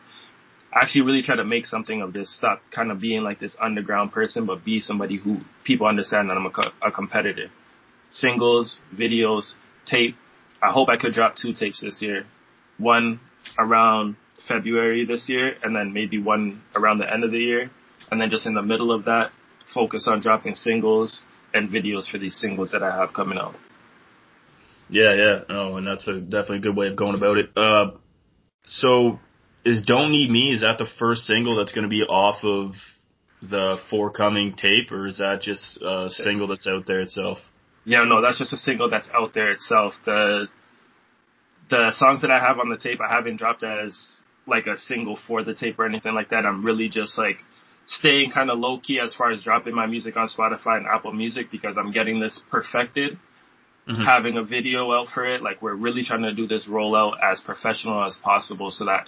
actually 0.74 1.02
really 1.02 1.22
try 1.22 1.36
to 1.36 1.44
make 1.44 1.66
something 1.66 2.02
of 2.02 2.12
this. 2.12 2.34
Stop 2.36 2.60
kind 2.70 2.90
of 2.90 3.00
being 3.00 3.22
like 3.22 3.40
this 3.40 3.56
underground 3.60 4.12
person, 4.12 4.44
but 4.46 4.64
be 4.64 4.80
somebody 4.80 5.16
who 5.16 5.38
people 5.64 5.86
understand 5.86 6.28
that 6.28 6.36
I'm 6.36 6.46
a, 6.46 6.50
co- 6.50 6.72
a 6.82 6.90
competitor. 6.90 7.48
Singles, 8.10 8.80
videos, 8.94 9.54
tape. 9.86 10.16
I 10.62 10.70
hope 10.70 10.88
I 10.88 10.96
could 10.96 11.12
drop 11.12 11.36
two 11.36 11.52
tapes 11.52 11.80
this 11.80 12.02
year. 12.02 12.26
One 12.78 13.20
around 13.58 14.16
February 14.48 15.06
this 15.06 15.28
year, 15.28 15.54
and 15.62 15.74
then 15.74 15.92
maybe 15.92 16.20
one 16.20 16.62
around 16.74 16.98
the 16.98 17.10
end 17.10 17.24
of 17.24 17.30
the 17.30 17.38
year, 17.38 17.70
and 18.10 18.20
then 18.20 18.30
just 18.30 18.46
in 18.46 18.54
the 18.54 18.62
middle 18.62 18.92
of 18.92 19.04
that, 19.04 19.30
focus 19.72 20.06
on 20.10 20.20
dropping 20.20 20.54
singles 20.54 21.22
and 21.52 21.70
videos 21.70 22.10
for 22.10 22.18
these 22.18 22.38
singles 22.38 22.72
that 22.72 22.82
I 22.82 22.96
have 22.96 23.12
coming 23.12 23.38
out. 23.38 23.54
Yeah, 24.88 25.14
yeah. 25.14 25.38
Oh, 25.48 25.76
and 25.76 25.86
that's 25.86 26.06
a 26.08 26.20
definitely 26.20 26.58
a 26.58 26.60
good 26.60 26.76
way 26.76 26.88
of 26.88 26.96
going 26.96 27.14
about 27.14 27.38
it. 27.38 27.50
Uh, 27.56 27.92
so 28.66 29.18
is 29.64 29.82
"Don't 29.84 30.10
Need 30.10 30.30
Me" 30.30 30.52
is 30.52 30.60
that 30.60 30.78
the 30.78 30.86
first 30.98 31.22
single 31.22 31.56
that's 31.56 31.72
going 31.72 31.84
to 31.84 31.88
be 31.88 32.02
off 32.02 32.44
of 32.44 32.72
the 33.42 33.78
forthcoming 33.90 34.54
tape, 34.56 34.92
or 34.92 35.06
is 35.06 35.18
that 35.18 35.40
just 35.42 35.80
a 35.82 36.08
single 36.10 36.46
that's 36.46 36.66
out 36.66 36.86
there 36.86 37.00
itself? 37.00 37.38
Yeah, 37.84 38.04
no, 38.04 38.22
that's 38.22 38.38
just 38.38 38.52
a 38.52 38.58
single 38.58 38.90
that's 38.90 39.08
out 39.14 39.34
there 39.34 39.52
itself. 39.52 39.94
The 40.04 40.48
the 41.70 41.92
songs 41.96 42.22
that 42.22 42.30
I 42.30 42.40
have 42.40 42.58
on 42.58 42.68
the 42.68 42.76
tape, 42.76 42.98
I 43.00 43.14
haven't 43.14 43.36
dropped 43.36 43.62
as 43.62 43.98
like 44.46 44.66
a 44.66 44.76
single 44.76 45.18
for 45.26 45.42
the 45.42 45.54
tape 45.54 45.78
or 45.78 45.86
anything 45.86 46.14
like 46.14 46.30
that. 46.30 46.44
I'm 46.44 46.64
really 46.64 46.88
just 46.88 47.18
like 47.18 47.38
staying 47.86 48.30
kind 48.32 48.50
of 48.50 48.58
low 48.58 48.78
key 48.78 48.98
as 49.02 49.14
far 49.14 49.30
as 49.30 49.42
dropping 49.42 49.74
my 49.74 49.86
music 49.86 50.16
on 50.16 50.28
Spotify 50.28 50.78
and 50.78 50.86
Apple 50.86 51.12
Music 51.12 51.50
because 51.50 51.76
I'm 51.76 51.92
getting 51.92 52.20
this 52.20 52.42
perfected. 52.50 53.18
Mm-hmm. 53.88 54.02
Having 54.02 54.38
a 54.38 54.42
video 54.42 54.90
out 54.92 55.08
for 55.12 55.26
it, 55.26 55.42
like 55.42 55.60
we're 55.60 55.74
really 55.74 56.04
trying 56.04 56.22
to 56.22 56.32
do 56.32 56.46
this 56.46 56.66
rollout 56.66 57.16
as 57.22 57.42
professional 57.42 58.02
as 58.06 58.16
possible 58.16 58.70
so 58.70 58.86
that 58.86 59.06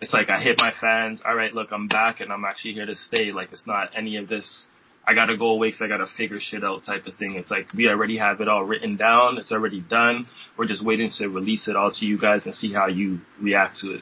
it's 0.00 0.14
like 0.14 0.30
I 0.30 0.40
hit 0.40 0.56
my 0.56 0.72
fans. 0.80 1.20
All 1.22 1.34
right, 1.34 1.52
look, 1.52 1.68
I'm 1.70 1.86
back 1.86 2.20
and 2.20 2.32
I'm 2.32 2.44
actually 2.46 2.72
here 2.72 2.86
to 2.86 2.96
stay. 2.96 3.30
Like 3.32 3.52
it's 3.52 3.66
not 3.66 3.90
any 3.94 4.16
of 4.16 4.26
this. 4.26 4.68
I 5.06 5.12
gotta 5.12 5.36
go 5.36 5.50
away 5.50 5.68
because 5.68 5.82
I 5.82 5.88
gotta 5.88 6.06
figure 6.06 6.38
shit 6.40 6.64
out 6.64 6.84
type 6.84 7.06
of 7.06 7.14
thing. 7.16 7.34
It's 7.34 7.50
like 7.50 7.74
we 7.74 7.88
already 7.88 8.16
have 8.16 8.40
it 8.40 8.48
all 8.48 8.64
written 8.64 8.96
down. 8.96 9.36
It's 9.36 9.52
already 9.52 9.82
done. 9.82 10.26
We're 10.56 10.66
just 10.66 10.82
waiting 10.82 11.10
to 11.18 11.28
release 11.28 11.68
it 11.68 11.76
all 11.76 11.92
to 11.92 12.06
you 12.06 12.18
guys 12.18 12.46
and 12.46 12.54
see 12.54 12.72
how 12.72 12.86
you 12.86 13.20
react 13.38 13.80
to 13.80 13.92
it. 13.96 14.00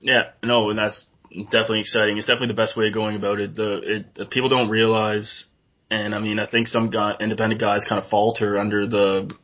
Yeah, 0.00 0.30
no, 0.42 0.70
and 0.70 0.78
that's 0.78 1.06
definitely 1.30 1.80
exciting. 1.80 2.16
It's 2.18 2.26
definitely 2.26 2.48
the 2.48 2.62
best 2.62 2.76
way 2.76 2.88
of 2.88 2.94
going 2.94 3.16
about 3.16 3.40
it. 3.40 3.54
The 3.54 4.04
it, 4.16 4.30
people 4.30 4.48
don't 4.48 4.68
realize, 4.68 5.46
and 5.90 6.14
I 6.14 6.18
mean, 6.18 6.38
I 6.38 6.46
think 6.46 6.68
some 6.68 6.90
guy, 6.90 7.14
independent 7.20 7.60
guys 7.60 7.84
kind 7.88 8.02
of 8.02 8.08
falter 8.08 8.58
under 8.58 8.86
the 8.86 9.34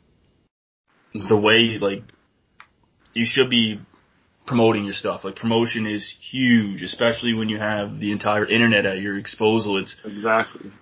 the 1.15 1.37
way 1.37 1.79
like 1.79 2.03
you 3.15 3.27
should 3.27 3.51
be 3.51 3.81
promoting 4.47 4.85
your 4.85 4.95
stuff. 4.95 5.25
Like 5.25 5.37
promotion 5.37 5.87
is 5.87 6.15
huge, 6.31 6.83
especially 6.83 7.35
when 7.35 7.49
you 7.49 7.59
have 7.59 8.01
the 8.01 8.12
entire 8.12 8.47
internet 8.47 8.87
at 8.87 8.99
your 8.99 9.21
disposal. 9.21 9.79
It's 9.79 9.95
exactly, 10.05 10.73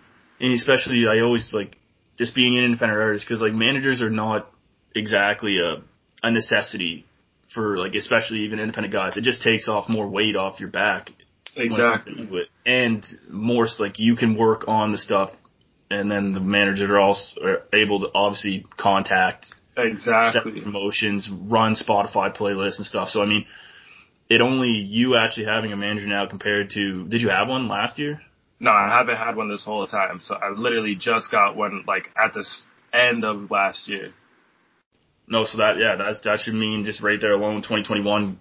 and 0.41 0.53
especially 0.53 1.07
I 1.09 1.21
always 1.21 1.53
like 1.53 1.77
just 2.19 2.35
being 2.35 2.57
an 2.57 2.65
independent 2.65 3.01
artist 3.01 3.27
because 3.27 3.41
like 3.41 3.55
managers 3.55 4.03
are 4.03 4.11
not 4.11 4.51
exactly 4.95 5.59
a 5.59 5.83
a 6.23 6.31
necessity 6.31 7.07
for 7.53 7.79
like 7.79 7.95
especially 7.95 8.41
even 8.41 8.61
independent 8.61 8.93
guys. 8.93 9.17
It 9.17 9.23
just 9.23 9.43
takes 9.43 9.69
off 9.69 9.89
more 9.89 10.09
weight 10.09 10.37
off 10.37 10.61
your 10.61 10.71
back. 10.71 11.11
Exactly. 11.57 12.29
And 12.65 13.05
more 13.29 13.67
like 13.79 13.99
you 13.99 14.15
can 14.17 14.37
work 14.37 14.69
on 14.69 14.93
the 14.93 14.99
stuff 14.99 15.31
and 15.91 16.11
then 16.11 16.33
the 16.33 16.41
managers 16.41 16.89
are 16.89 17.01
also 17.01 17.41
able 17.73 18.01
to 18.01 18.07
obviously 18.15 18.65
contact 18.77 19.53
Exactly. 19.77 20.61
Promotions, 20.61 21.29
run 21.31 21.75
Spotify 21.75 22.37
playlists 22.37 22.79
and 22.79 22.87
stuff. 22.87 23.09
So 23.09 23.23
I 23.23 23.27
mean, 23.27 23.47
it 24.29 24.41
only 24.41 24.69
you 24.71 25.17
actually 25.17 25.47
having 25.47 25.73
a 25.73 25.77
manager 25.77 26.07
now 26.07 26.27
compared 26.27 26.71
to 26.71 27.07
did 27.09 27.23
you 27.23 27.31
have 27.31 27.49
one 27.49 27.69
last 27.69 27.99
year? 27.99 28.21
No, 28.59 28.71
I 28.71 28.89
haven't 28.89 29.17
had 29.17 29.37
one 29.37 29.49
this 29.49 29.65
whole 29.65 29.87
time. 29.87 30.21
So 30.21 30.35
I 30.35 30.51
literally 30.51 30.95
just 30.95 31.31
got 31.31 31.57
one 31.57 31.85
like 31.87 32.11
at 32.17 32.35
the 32.35 32.45
end 32.93 33.25
of 33.25 33.51
last 33.51 33.89
year. 33.89 34.13
No, 35.31 35.45
so 35.45 35.59
that 35.59 35.77
yeah, 35.79 35.97
that's 35.97 36.21
that 36.23 36.41
should 36.41 36.55
mean 36.55 36.85
just 36.85 37.01
right 37.01 37.19
there 37.21 37.33
alone, 37.33 37.63
2021 37.63 38.39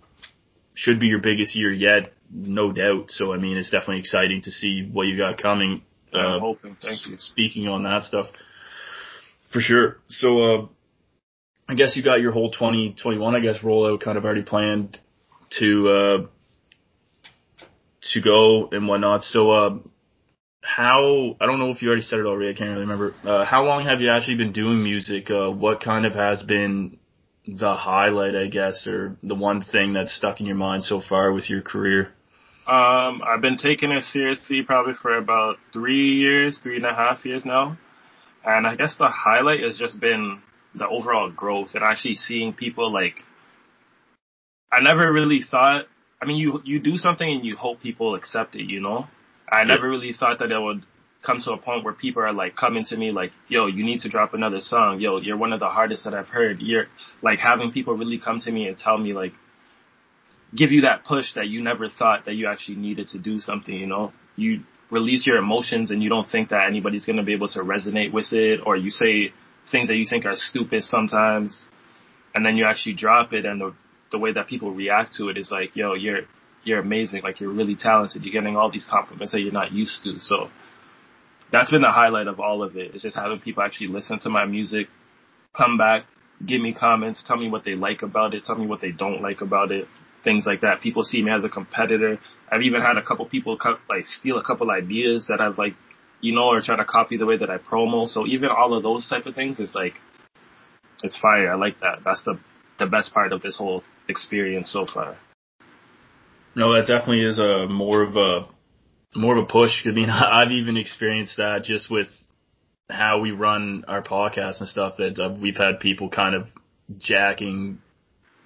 should 0.73 0.99
be 0.99 1.07
your 1.07 1.21
biggest 1.21 1.55
year 1.55 1.71
yet, 1.71 2.13
no 2.31 2.71
doubt. 2.71 3.11
So 3.11 3.33
I 3.33 3.37
mean, 3.37 3.57
it's 3.57 3.69
definitely 3.69 3.99
exciting 3.99 4.41
to 4.41 4.51
see 4.51 4.89
what 4.91 5.03
you 5.03 5.17
got 5.17 5.41
coming. 5.41 5.83
I'm 6.11 6.25
uh, 6.25 6.39
hoping. 6.39 6.75
Thank 6.81 7.05
you. 7.07 7.17
Speaking 7.19 7.67
on 7.67 7.83
that 7.83 8.03
stuff, 8.03 8.25
for 9.53 9.61
sure. 9.61 9.97
So 10.07 10.41
uh, 10.41 10.67
I 11.69 11.75
guess 11.75 11.95
you 11.95 12.03
got 12.03 12.19
your 12.19 12.31
whole 12.31 12.49
2021, 12.49 13.35
I 13.35 13.39
guess, 13.41 13.59
rollout 13.59 14.01
kind 14.01 14.17
of 14.17 14.25
already 14.25 14.41
planned 14.41 14.97
to, 15.59 15.89
uh, 15.89 16.17
to 18.13 18.21
go 18.21 18.69
and 18.71 18.87
whatnot. 18.87 19.23
So, 19.23 19.51
uh, 19.51 19.77
how, 20.61 21.35
I 21.39 21.45
don't 21.45 21.59
know 21.59 21.71
if 21.71 21.81
you 21.81 21.87
already 21.87 22.03
said 22.03 22.19
it 22.19 22.25
already, 22.25 22.49
I 22.49 22.53
can't 22.53 22.69
really 22.69 22.81
remember. 22.81 23.13
Uh, 23.23 23.45
how 23.45 23.63
long 23.63 23.85
have 23.85 24.01
you 24.01 24.09
actually 24.09 24.37
been 24.37 24.51
doing 24.51 24.83
music? 24.83 25.31
Uh, 25.31 25.49
what 25.49 25.81
kind 25.81 26.05
of 26.05 26.13
has 26.13 26.41
been 26.43 26.97
the 27.47 27.75
highlight, 27.75 28.35
I 28.35 28.47
guess, 28.47 28.85
or 28.87 29.17
the 29.23 29.35
one 29.35 29.61
thing 29.61 29.93
that's 29.93 30.13
stuck 30.13 30.39
in 30.39 30.45
your 30.45 30.55
mind 30.55 30.83
so 30.83 31.01
far 31.01 31.31
with 31.31 31.49
your 31.49 31.61
career? 31.61 32.13
Um, 32.67 33.23
I've 33.25 33.41
been 33.41 33.57
taking 33.57 33.91
it 33.91 34.03
seriously 34.03 34.61
probably 34.61 34.93
for 35.01 35.17
about 35.17 35.55
three 35.73 36.15
years, 36.15 36.59
three 36.61 36.75
and 36.75 36.85
a 36.85 36.93
half 36.93 37.25
years 37.25 37.43
now. 37.45 37.77
And 38.45 38.67
I 38.67 38.75
guess 38.75 38.95
the 38.97 39.09
highlight 39.09 39.61
has 39.61 39.77
just 39.77 39.99
been 39.99 40.41
the 40.75 40.87
overall 40.87 41.31
growth 41.31 41.69
and 41.73 41.83
actually 41.83 42.15
seeing 42.15 42.53
people 42.53 42.93
like 42.93 43.23
I 44.71 44.81
never 44.81 45.11
really 45.11 45.41
thought 45.41 45.85
I 46.21 46.25
mean 46.25 46.37
you 46.37 46.61
you 46.63 46.79
do 46.79 46.97
something 46.97 47.27
and 47.27 47.43
you 47.43 47.55
hope 47.55 47.81
people 47.81 48.13
accept 48.15 48.55
it, 48.55 48.69
you 48.69 48.81
know? 48.81 49.07
I 49.51 49.63
never 49.63 49.89
really 49.89 50.13
thought 50.13 50.39
that 50.39 50.51
it 50.51 50.59
would 50.59 50.83
come 51.25 51.41
to 51.41 51.51
a 51.51 51.57
point 51.57 51.83
where 51.83 51.93
people 51.93 52.21
are 52.23 52.33
like 52.33 52.55
coming 52.55 52.85
to 52.85 52.95
me 52.95 53.11
like, 53.11 53.31
yo, 53.47 53.67
you 53.67 53.83
need 53.83 53.99
to 54.01 54.09
drop 54.09 54.33
another 54.33 54.61
song. 54.61 54.99
Yo, 54.99 55.19
you're 55.19 55.37
one 55.37 55.51
of 55.51 55.59
the 55.59 55.67
hardest 55.67 56.05
that 56.05 56.13
I've 56.13 56.27
heard. 56.27 56.61
You're 56.61 56.85
like 57.21 57.39
having 57.39 57.71
people 57.71 57.95
really 57.95 58.19
come 58.19 58.39
to 58.41 58.51
me 58.51 58.67
and 58.67 58.77
tell 58.77 58.97
me 58.97 59.13
like 59.13 59.33
give 60.55 60.71
you 60.71 60.81
that 60.81 61.05
push 61.05 61.33
that 61.35 61.47
you 61.47 61.61
never 61.61 61.89
thought 61.89 62.25
that 62.25 62.35
you 62.35 62.47
actually 62.47 62.77
needed 62.77 63.07
to 63.09 63.19
do 63.19 63.39
something, 63.39 63.73
you 63.73 63.85
know? 63.85 64.13
You 64.35 64.61
release 64.89 65.27
your 65.27 65.37
emotions 65.37 65.91
and 65.91 66.01
you 66.01 66.09
don't 66.09 66.27
think 66.29 66.49
that 66.49 66.67
anybody's 66.67 67.05
going 67.05 67.17
to 67.17 67.23
be 67.23 67.33
able 67.33 67.49
to 67.49 67.59
resonate 67.59 68.11
with 68.11 68.31
it 68.31 68.61
or 68.65 68.75
you 68.75 68.89
say 68.89 69.31
things 69.71 69.87
that 69.89 69.95
you 69.95 70.05
think 70.09 70.25
are 70.25 70.35
stupid 70.35 70.83
sometimes, 70.83 71.67
and 72.33 72.45
then 72.45 72.57
you 72.57 72.65
actually 72.65 72.93
drop 72.95 73.33
it, 73.33 73.45
and 73.45 73.61
the 73.61 73.73
the 74.11 74.17
way 74.17 74.33
that 74.33 74.47
people 74.47 74.71
react 74.71 75.15
to 75.15 75.29
it 75.29 75.37
is 75.37 75.51
like, 75.51 75.75
yo, 75.75 75.93
you're 75.93 76.21
you're 76.63 76.79
amazing, 76.79 77.21
like 77.23 77.39
you're 77.39 77.51
really 77.51 77.75
talented, 77.75 78.23
you're 78.23 78.33
getting 78.33 78.55
all 78.55 78.71
these 78.71 78.87
compliments 78.89 79.31
that 79.33 79.39
you're 79.39 79.51
not 79.51 79.71
used 79.71 80.03
to. 80.03 80.19
So 80.19 80.49
that's 81.51 81.71
been 81.71 81.81
the 81.81 81.91
highlight 81.91 82.27
of 82.27 82.39
all 82.39 82.63
of 82.63 82.75
it. 82.75 82.91
it. 82.91 82.95
Is 82.95 83.01
just 83.01 83.15
having 83.15 83.39
people 83.39 83.63
actually 83.63 83.87
listen 83.87 84.19
to 84.19 84.29
my 84.29 84.45
music, 84.45 84.87
come 85.55 85.77
back, 85.77 86.05
give 86.45 86.61
me 86.61 86.73
comments, 86.73 87.23
tell 87.25 87.37
me 87.37 87.49
what 87.49 87.63
they 87.63 87.75
like 87.75 88.01
about 88.01 88.33
it, 88.33 88.45
tell 88.45 88.55
me 88.55 88.67
what 88.67 88.81
they 88.81 88.91
don't 88.91 89.21
like 89.21 89.41
about 89.41 89.71
it, 89.71 89.87
things 90.23 90.45
like 90.45 90.61
that. 90.61 90.81
People 90.81 91.03
see 91.03 91.21
me 91.21 91.31
as 91.31 91.43
a 91.43 91.49
competitor. 91.49 92.19
I've 92.51 92.61
even 92.61 92.81
had 92.81 92.97
a 92.97 93.03
couple 93.03 93.25
people 93.27 93.57
cut, 93.57 93.79
like 93.89 94.05
steal 94.05 94.37
a 94.37 94.43
couple 94.43 94.69
ideas 94.71 95.27
that 95.29 95.41
I've 95.41 95.57
like 95.57 95.75
you 96.21 96.33
know, 96.33 96.49
or 96.49 96.61
try 96.61 96.75
to 96.75 96.85
copy 96.85 97.17
the 97.17 97.25
way 97.25 97.37
that 97.37 97.49
I 97.49 97.57
promo. 97.57 98.07
So 98.07 98.27
even 98.27 98.49
all 98.49 98.75
of 98.75 98.83
those 98.83 99.07
type 99.07 99.25
of 99.25 99.35
things 99.35 99.59
is 99.59 99.73
like, 99.73 99.93
it's 101.03 101.17
fire. 101.17 101.53
I 101.53 101.55
like 101.55 101.79
that. 101.79 101.99
That's 102.03 102.23
the 102.23 102.39
the 102.77 102.85
best 102.85 103.13
part 103.13 103.33
of 103.33 103.41
this 103.41 103.57
whole 103.57 103.83
experience 104.07 104.71
so 104.71 104.85
far. 104.85 105.17
No, 106.55 106.73
that 106.73 106.87
definitely 106.87 107.21
is 107.21 107.39
a 107.39 107.67
more 107.67 108.03
of 108.03 108.15
a 108.17 108.47
more 109.15 109.37
of 109.37 109.43
a 109.43 109.47
push. 109.47 109.85
I 109.85 109.91
mean, 109.91 110.09
I've 110.09 110.51
even 110.51 110.77
experienced 110.77 111.37
that 111.37 111.63
just 111.63 111.89
with 111.89 112.07
how 112.89 113.19
we 113.19 113.31
run 113.31 113.85
our 113.87 114.01
podcast 114.01 114.59
and 114.59 114.69
stuff. 114.69 114.95
That 114.97 115.19
uh, 115.19 115.33
we've 115.39 115.57
had 115.57 115.79
people 115.79 116.09
kind 116.09 116.35
of 116.35 116.47
jacking, 116.97 117.79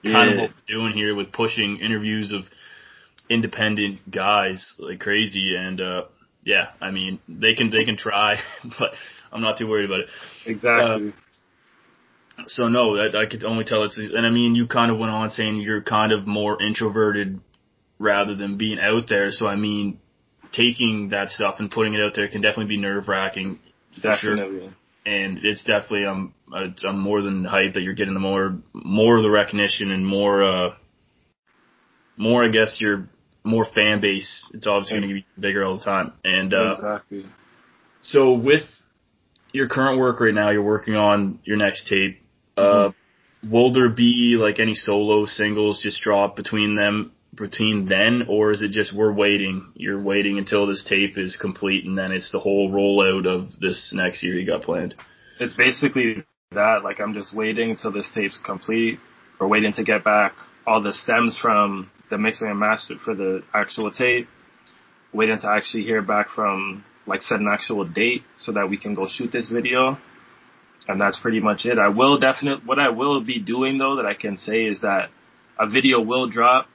kind 0.04 0.14
yeah. 0.14 0.36
of 0.36 0.38
what 0.42 0.50
we're 0.52 0.76
doing 0.76 0.94
here 0.94 1.16
with 1.16 1.32
pushing 1.32 1.80
interviews 1.80 2.32
of 2.32 2.42
independent 3.30 4.12
guys 4.12 4.76
like 4.80 5.00
crazy, 5.00 5.56
and 5.58 5.80
uh, 5.82 6.04
yeah, 6.44 6.68
I 6.82 6.92
mean 6.92 7.20
they 7.28 7.54
can 7.56 7.70
they 7.70 7.86
can 7.86 7.98
try, 7.98 8.38
but 8.80 8.92
I'm 9.32 9.42
not 9.42 9.58
too 9.58 9.68
worried 9.68 9.86
about 9.86 10.02
it. 10.02 10.10
Exactly. 10.46 11.10
Uh, 11.10 11.12
so 12.48 12.68
no, 12.68 12.98
that 12.98 13.16
I 13.16 13.28
could 13.28 13.44
only 13.44 13.64
tell 13.64 13.84
it's 13.84 13.98
and 13.98 14.26
I 14.26 14.30
mean 14.30 14.56
you 14.56 14.68
kind 14.68 14.92
of 14.92 14.98
went 14.98 15.12
on 15.12 15.30
saying 15.30 15.58
you're 15.58 15.84
kind 15.84 16.12
of 16.12 16.26
more 16.26 16.62
introverted 16.62 17.40
rather 18.04 18.36
than 18.36 18.58
being 18.58 18.80
out 18.80 19.08
there. 19.08 19.32
So 19.32 19.48
I 19.48 19.56
mean, 19.56 20.00
taking 20.52 21.10
that 21.10 21.30
stuff 21.30 21.56
and 21.60 21.72
putting 21.72 21.94
it 21.94 22.02
out 22.02 22.14
there 22.16 22.28
can 22.28 22.42
definitely 22.42 22.76
be 22.76 22.82
nerve 22.82 23.08
wracking. 23.08 23.60
Definitely. 24.02 24.60
Sure. 24.60 24.74
And 25.06 25.40
it's 25.44 25.64
definitely 25.64 26.06
I'm 26.06 26.34
I'm 26.54 27.00
more 27.00 27.22
than 27.22 27.44
hyped 27.44 27.74
that 27.74 27.82
you're 27.82 27.94
getting 27.94 28.14
the 28.14 28.20
more 28.20 28.58
more 28.74 29.18
of 29.18 29.24
the 29.24 29.32
recognition 29.32 29.92
and 29.92 30.06
more 30.06 30.44
uh 30.44 30.76
more 32.16 32.44
I 32.44 32.50
guess 32.50 32.80
your 32.80 33.10
more 33.44 33.66
fan 33.66 34.00
base, 34.00 34.46
it's 34.54 34.66
obviously 34.66 35.00
going 35.00 35.10
to 35.10 35.16
be 35.16 35.26
bigger 35.38 35.66
all 35.66 35.78
the 35.78 35.84
time. 35.84 36.14
And 36.24 36.54
uh, 36.54 36.76
exactly. 36.78 37.26
So 38.02 38.34
with 38.34 38.64
your 39.52 39.68
current 39.68 40.00
work 40.00 40.22
right 40.22 40.34
now, 40.34 40.50
you're 40.50 40.64
working 40.64 40.96
on 40.96 41.40
your 41.44 41.58
next 41.58 41.90
tape. 41.90 42.22
Uh, 42.56 42.62
mm-hmm. 42.62 43.52
will 43.52 43.74
there 43.74 43.90
be 43.90 44.38
like 44.40 44.60
any 44.60 44.76
solo 44.76 45.26
singles 45.26 45.82
just 45.82 46.02
drop 46.02 46.36
between 46.36 46.76
them 46.76 47.12
between 47.36 47.88
then, 47.88 48.26
or 48.30 48.52
is 48.52 48.62
it 48.62 48.72
just 48.72 48.96
we're 48.96 49.14
waiting? 49.14 49.72
You're 49.76 50.02
waiting 50.02 50.38
until 50.38 50.68
this 50.68 50.84
tape 50.88 51.18
is 51.18 51.38
complete, 51.38 51.86
and 51.86 51.98
then 51.98 52.12
it's 52.12 52.32
the 52.32 52.40
whole 52.40 52.72
rollout 52.72 53.26
of 53.28 53.60
this 53.60 53.92
next 53.94 54.24
year 54.24 54.36
you 54.36 54.46
got 54.46 54.62
planned. 54.62 54.96
It's 55.40 55.54
basically 55.54 56.24
that. 56.52 56.84
Like 56.84 57.00
I'm 57.00 57.14
just 57.14 57.36
waiting 57.36 57.72
until 57.72 57.92
this 57.92 58.10
tape's 58.14 58.40
complete. 58.44 59.00
We're 59.40 59.48
waiting 59.48 59.74
to 59.74 59.84
get 59.84 60.04
back 60.04 60.34
all 60.66 60.82
the 60.82 60.94
stems 60.94 61.38
from 61.38 61.90
the 62.10 62.18
mixing 62.18 62.48
and 62.48 62.60
master 62.60 62.96
for 63.04 63.16
the 63.16 63.42
actual 63.54 63.92
tape. 63.92 64.28
Waiting 65.14 65.38
to 65.40 65.50
actually 65.50 65.84
hear 65.84 66.02
back 66.02 66.30
from 66.30 66.84
like 67.06 67.22
set 67.22 67.40
an 67.40 67.48
actual 67.52 67.86
date 67.86 68.24
so 68.38 68.54
that 68.54 68.70
we 68.70 68.78
can 68.78 68.96
go 68.96 69.08
shoot 69.08 69.32
this 69.32 69.50
video. 69.50 69.98
And 70.88 71.00
that's 71.00 71.20
pretty 71.20 71.40
much 71.40 71.66
it. 71.66 71.78
I 71.78 71.90
will 71.90 72.20
definitely, 72.20 72.66
what 72.66 72.80
I 72.80 72.90
will 72.90 73.22
be 73.22 73.40
doing 73.40 73.78
though 73.78 73.98
that 73.98 74.06
I 74.06 74.14
can 74.14 74.38
say 74.38 74.66
is 74.66 74.82
that 74.82 75.10
a 75.60 75.68
video 75.70 76.02
will 76.02 76.30
drop. 76.30 76.68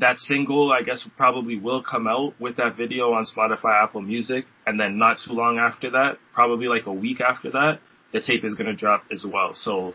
That 0.00 0.18
single, 0.18 0.72
I 0.72 0.82
guess, 0.82 1.06
probably 1.16 1.58
will 1.58 1.82
come 1.82 2.06
out 2.06 2.32
with 2.40 2.56
that 2.56 2.76
video 2.76 3.12
on 3.12 3.26
Spotify, 3.26 3.84
Apple 3.84 4.00
Music. 4.00 4.46
And 4.66 4.80
then 4.80 4.98
not 4.98 5.18
too 5.24 5.34
long 5.34 5.58
after 5.58 5.90
that, 5.90 6.18
probably 6.32 6.68
like 6.68 6.86
a 6.86 6.92
week 6.92 7.20
after 7.20 7.50
that, 7.50 7.80
the 8.12 8.20
tape 8.20 8.44
is 8.44 8.54
going 8.54 8.66
to 8.66 8.74
drop 8.74 9.04
as 9.12 9.24
well. 9.30 9.52
So 9.54 9.92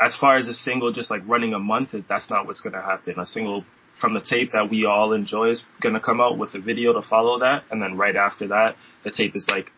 as 0.00 0.16
far 0.16 0.36
as 0.36 0.48
a 0.48 0.54
single 0.54 0.92
just 0.92 1.10
like 1.10 1.20
running 1.26 1.52
a 1.52 1.58
month, 1.58 1.90
that's 2.08 2.30
not 2.30 2.46
what's 2.46 2.60
going 2.60 2.72
to 2.72 2.80
happen. 2.80 3.18
A 3.18 3.26
single 3.26 3.64
from 4.00 4.14
the 4.14 4.20
tape 4.20 4.52
that 4.52 4.68
we 4.70 4.86
all 4.86 5.12
enjoy 5.12 5.50
is 5.50 5.64
going 5.82 5.94
to 5.94 6.00
come 6.00 6.20
out 6.20 6.38
with 6.38 6.54
a 6.54 6.60
video 6.60 6.92
to 6.94 7.02
follow 7.02 7.40
that. 7.40 7.64
And 7.70 7.82
then 7.82 7.96
right 7.96 8.16
after 8.16 8.48
that, 8.48 8.76
the 9.04 9.10
tape 9.10 9.36
is 9.36 9.46
like 9.48 9.72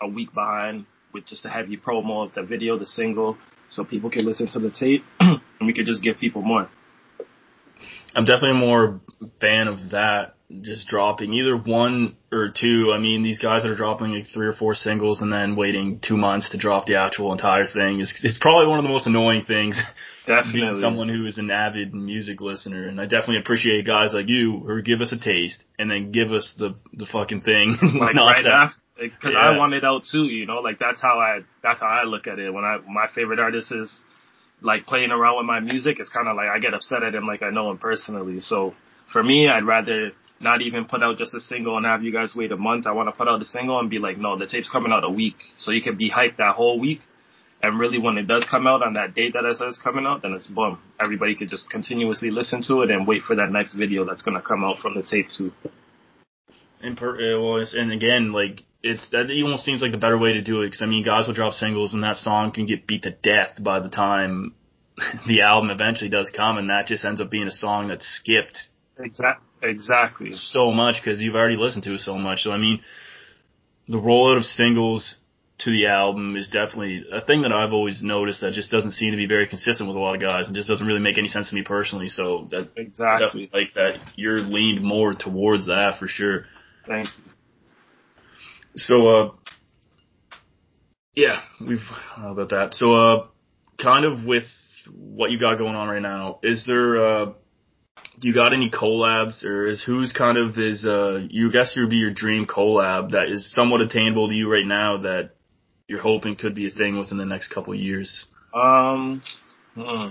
a 0.00 0.08
week 0.08 0.32
behind 0.32 0.86
with 1.12 1.26
just 1.26 1.44
a 1.44 1.48
heavy 1.48 1.76
promo 1.76 2.26
of 2.26 2.34
the 2.34 2.42
video, 2.42 2.78
the 2.78 2.86
single, 2.86 3.36
so 3.68 3.84
people 3.84 4.10
can 4.10 4.24
listen 4.24 4.48
to 4.48 4.58
the 4.58 4.70
tape 4.70 5.04
and 5.20 5.40
we 5.62 5.74
could 5.74 5.86
just 5.86 6.02
give 6.02 6.18
people 6.18 6.42
more. 6.42 6.68
I'm 8.14 8.24
definitely 8.24 8.60
more 8.60 9.00
fan 9.40 9.68
of 9.68 9.90
that 9.90 10.34
just 10.62 10.86
dropping 10.88 11.32
either 11.32 11.56
one 11.56 12.16
or 12.30 12.48
two. 12.48 12.92
I 12.94 12.98
mean, 12.98 13.22
these 13.22 13.38
guys 13.38 13.62
that 13.62 13.70
are 13.70 13.76
dropping 13.76 14.14
like 14.14 14.24
three 14.32 14.46
or 14.46 14.52
four 14.52 14.74
singles 14.74 15.22
and 15.22 15.32
then 15.32 15.56
waiting 15.56 16.00
two 16.00 16.16
months 16.16 16.50
to 16.50 16.58
drop 16.58 16.86
the 16.86 16.96
actual 16.96 17.32
entire 17.32 17.66
thing 17.66 18.00
is 18.00 18.12
it's 18.22 18.38
probably 18.38 18.66
one 18.66 18.78
of 18.78 18.84
the 18.84 18.88
most 18.88 19.06
annoying 19.06 19.44
things. 19.44 19.80
Definitely. 20.26 20.60
Being 20.60 20.80
someone 20.80 21.08
who 21.10 21.26
is 21.26 21.36
an 21.36 21.50
avid 21.50 21.92
music 21.92 22.40
listener, 22.40 22.88
and 22.88 22.98
I 22.98 23.04
definitely 23.04 23.40
appreciate 23.40 23.86
guys 23.86 24.14
like 24.14 24.24
you 24.28 24.58
who 24.58 24.80
give 24.80 25.02
us 25.02 25.12
a 25.12 25.18
taste 25.18 25.62
and 25.78 25.90
then 25.90 26.12
give 26.12 26.32
us 26.32 26.54
the 26.58 26.76
the 26.94 27.04
fucking 27.04 27.42
thing. 27.42 27.76
Like 27.82 28.14
right 28.14 28.46
after, 28.46 28.80
because 28.98 29.34
yeah. 29.34 29.38
I 29.38 29.58
want 29.58 29.74
it 29.74 29.84
out 29.84 30.04
too. 30.10 30.24
You 30.24 30.46
know, 30.46 30.60
like 30.60 30.78
that's 30.78 31.02
how 31.02 31.18
I 31.18 31.40
that's 31.62 31.80
how 31.80 31.88
I 31.88 32.04
look 32.04 32.26
at 32.26 32.38
it. 32.38 32.50
When 32.54 32.64
I 32.64 32.78
my 32.88 33.06
favorite 33.14 33.38
artist 33.38 33.70
is 33.70 33.92
like 34.64 34.86
playing 34.86 35.10
around 35.10 35.36
with 35.36 35.46
my 35.46 35.60
music, 35.60 35.98
it's 36.00 36.08
kind 36.08 36.26
of 36.26 36.36
like 36.36 36.48
I 36.48 36.58
get 36.58 36.72
upset 36.72 37.02
at 37.02 37.14
him 37.14 37.26
like 37.26 37.42
I 37.42 37.50
know 37.50 37.70
him 37.70 37.78
personally. 37.78 38.40
So 38.40 38.74
for 39.12 39.22
me, 39.22 39.46
I'd 39.46 39.64
rather 39.64 40.12
not 40.40 40.62
even 40.62 40.86
put 40.86 41.02
out 41.02 41.18
just 41.18 41.34
a 41.34 41.40
single 41.40 41.76
and 41.76 41.86
have 41.86 42.02
you 42.02 42.12
guys 42.12 42.34
wait 42.34 42.50
a 42.50 42.56
month. 42.56 42.86
I 42.86 42.92
want 42.92 43.08
to 43.08 43.12
put 43.12 43.28
out 43.28 43.38
the 43.38 43.44
single 43.44 43.78
and 43.78 43.90
be 43.90 43.98
like, 43.98 44.16
no, 44.16 44.38
the 44.38 44.46
tape's 44.46 44.70
coming 44.70 44.90
out 44.90 45.04
a 45.04 45.10
week. 45.10 45.36
So 45.58 45.70
you 45.70 45.82
can 45.82 45.96
be 45.96 46.10
hyped 46.10 46.38
that 46.38 46.54
whole 46.54 46.80
week. 46.80 47.00
And 47.62 47.78
really 47.78 47.98
when 47.98 48.18
it 48.18 48.26
does 48.26 48.46
come 48.50 48.66
out 48.66 48.82
on 48.82 48.94
that 48.94 49.14
date 49.14 49.34
that 49.34 49.44
I 49.46 49.50
it 49.50 49.56
says 49.56 49.78
coming 49.82 50.06
out, 50.06 50.22
then 50.22 50.32
it's 50.32 50.46
boom. 50.46 50.78
Everybody 51.00 51.34
could 51.34 51.50
just 51.50 51.68
continuously 51.70 52.30
listen 52.30 52.62
to 52.68 52.82
it 52.82 52.90
and 52.90 53.06
wait 53.06 53.22
for 53.22 53.36
that 53.36 53.50
next 53.50 53.74
video 53.74 54.04
that's 54.04 54.22
going 54.22 54.36
to 54.36 54.42
come 54.42 54.64
out 54.64 54.78
from 54.78 54.94
the 54.94 55.02
tape 55.02 55.28
too. 55.36 55.52
And 56.82 56.96
per, 56.96 57.14
eh, 57.16 57.38
well, 57.38 57.64
and 57.72 57.92
again, 57.92 58.32
like 58.32 58.64
it's 58.84 59.10
that 59.10 59.30
almost 59.42 59.64
seems 59.64 59.82
like 59.82 59.92
the 59.92 59.98
better 59.98 60.18
way 60.18 60.34
to 60.34 60.42
do 60.42 60.60
it 60.60 60.66
because 60.66 60.82
I 60.82 60.86
mean, 60.86 61.02
guys 61.04 61.26
will 61.26 61.34
drop 61.34 61.54
singles 61.54 61.92
and 61.94 62.04
that 62.04 62.16
song 62.16 62.52
can 62.52 62.66
get 62.66 62.86
beat 62.86 63.02
to 63.02 63.10
death 63.10 63.60
by 63.60 63.80
the 63.80 63.88
time 63.88 64.54
the 65.26 65.42
album 65.42 65.70
eventually 65.70 66.10
does 66.10 66.30
come, 66.30 66.58
and 66.58 66.70
that 66.70 66.86
just 66.86 67.04
ends 67.04 67.20
up 67.20 67.30
being 67.30 67.48
a 67.48 67.50
song 67.50 67.88
that's 67.88 68.06
skipped 68.06 68.68
Exactly. 68.98 69.44
Exactly. 69.62 70.32
So 70.32 70.70
much 70.70 70.96
because 71.02 71.20
you've 71.20 71.34
already 71.34 71.56
listened 71.56 71.84
to 71.84 71.94
it 71.94 72.00
so 72.00 72.18
much. 72.18 72.42
So 72.42 72.52
I 72.52 72.58
mean, 72.58 72.80
the 73.88 73.98
rollout 73.98 74.36
of 74.36 74.44
singles 74.44 75.16
to 75.58 75.70
the 75.70 75.86
album 75.86 76.36
is 76.36 76.48
definitely 76.48 77.04
a 77.12 77.20
thing 77.20 77.42
that 77.42 77.52
I've 77.52 77.72
always 77.72 78.02
noticed 78.02 78.40
that 78.40 78.52
just 78.52 78.70
doesn't 78.70 78.92
seem 78.92 79.12
to 79.12 79.16
be 79.16 79.26
very 79.26 79.46
consistent 79.46 79.88
with 79.88 79.96
a 79.96 80.00
lot 80.00 80.16
of 80.16 80.20
guys 80.20 80.46
and 80.46 80.54
just 80.54 80.68
doesn't 80.68 80.86
really 80.86 81.00
make 81.00 81.16
any 81.16 81.28
sense 81.28 81.48
to 81.48 81.54
me 81.54 81.62
personally. 81.62 82.08
So 82.08 82.48
that 82.50 82.70
exactly 82.76 83.50
like 83.52 83.72
that 83.74 83.98
you're 84.16 84.40
leaned 84.40 84.82
more 84.82 85.14
towards 85.14 85.66
that 85.66 85.98
for 85.98 86.08
sure. 86.08 86.44
Thank 86.86 87.06
you. 87.06 87.33
So 88.76 89.06
uh 89.08 89.30
yeah, 91.14 91.42
we've 91.60 91.78
how 91.78 92.32
about 92.32 92.50
that. 92.50 92.74
So 92.74 92.94
uh 92.94 93.26
kind 93.80 94.04
of 94.04 94.24
with 94.24 94.44
what 94.92 95.30
you 95.30 95.38
got 95.38 95.58
going 95.58 95.76
on 95.76 95.88
right 95.88 96.02
now, 96.02 96.40
is 96.42 96.64
there 96.66 97.04
uh 97.04 97.26
do 98.20 98.28
you 98.28 98.34
got 98.34 98.52
any 98.52 98.70
collabs 98.70 99.44
or 99.44 99.66
is 99.66 99.82
who's 99.82 100.12
kind 100.12 100.38
of 100.38 100.58
is 100.58 100.84
uh 100.84 101.20
you 101.28 101.50
guess 101.50 101.76
would 101.76 101.90
be 101.90 101.96
your 101.96 102.12
dream 102.12 102.46
collab 102.46 103.12
that 103.12 103.28
is 103.28 103.52
somewhat 103.52 103.80
attainable 103.80 104.28
to 104.28 104.34
you 104.34 104.50
right 104.50 104.66
now 104.66 104.98
that 104.98 105.30
you're 105.86 106.00
hoping 106.00 106.36
could 106.36 106.54
be 106.54 106.66
a 106.66 106.70
thing 106.70 106.98
within 106.98 107.18
the 107.18 107.26
next 107.26 107.48
couple 107.48 107.74
years? 107.74 108.26
Um 108.52 109.22
hmm. 109.74 110.08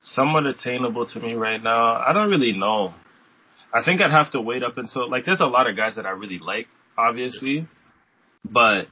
Somewhat 0.00 0.46
attainable 0.46 1.06
to 1.06 1.20
me 1.20 1.34
right 1.34 1.62
now. 1.62 1.94
I 1.96 2.12
don't 2.12 2.28
really 2.28 2.52
know. 2.52 2.94
I 3.74 3.82
think 3.84 4.00
I'd 4.00 4.12
have 4.12 4.30
to 4.32 4.40
wait 4.40 4.62
up 4.62 4.78
until 4.78 5.10
like 5.10 5.26
there's 5.26 5.40
a 5.40 5.46
lot 5.46 5.68
of 5.68 5.76
guys 5.76 5.96
that 5.96 6.06
I 6.06 6.10
really 6.10 6.38
like, 6.38 6.68
obviously. 6.96 7.66
But 8.44 8.86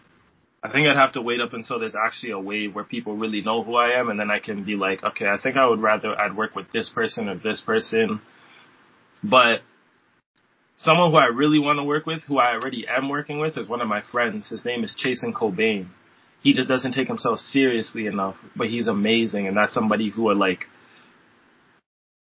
I 0.64 0.70
think 0.72 0.88
I'd 0.88 0.96
have 0.96 1.12
to 1.12 1.22
wait 1.22 1.40
up 1.40 1.52
until 1.52 1.78
there's 1.78 1.94
actually 1.94 2.32
a 2.32 2.38
wave 2.38 2.74
where 2.74 2.84
people 2.84 3.16
really 3.16 3.42
know 3.42 3.62
who 3.62 3.76
I 3.76 4.00
am, 4.00 4.10
and 4.10 4.18
then 4.18 4.30
I 4.30 4.40
can 4.40 4.64
be 4.64 4.74
like, 4.74 5.04
okay, 5.04 5.26
I 5.26 5.36
think 5.40 5.56
I 5.56 5.66
would 5.66 5.80
rather 5.80 6.18
I'd 6.18 6.36
work 6.36 6.56
with 6.56 6.72
this 6.72 6.88
person 6.88 7.28
or 7.28 7.38
this 7.38 7.60
person. 7.60 8.20
But 9.22 9.60
someone 10.76 11.12
who 11.12 11.16
I 11.16 11.26
really 11.26 11.60
want 11.60 11.78
to 11.78 11.84
work 11.84 12.04
with, 12.04 12.22
who 12.24 12.38
I 12.38 12.54
already 12.54 12.86
am 12.88 13.08
working 13.08 13.38
with, 13.38 13.56
is 13.56 13.68
one 13.68 13.80
of 13.80 13.88
my 13.88 14.02
friends. 14.10 14.48
His 14.48 14.64
name 14.64 14.82
is 14.82 14.96
Chasen 14.96 15.32
Cobain. 15.32 15.88
He 16.40 16.54
just 16.54 16.68
doesn't 16.68 16.92
take 16.92 17.06
himself 17.06 17.38
seriously 17.38 18.06
enough, 18.06 18.34
but 18.56 18.66
he's 18.66 18.88
amazing, 18.88 19.46
and 19.46 19.56
that's 19.56 19.74
somebody 19.74 20.10
who 20.10 20.24
would 20.24 20.38
like 20.38 20.66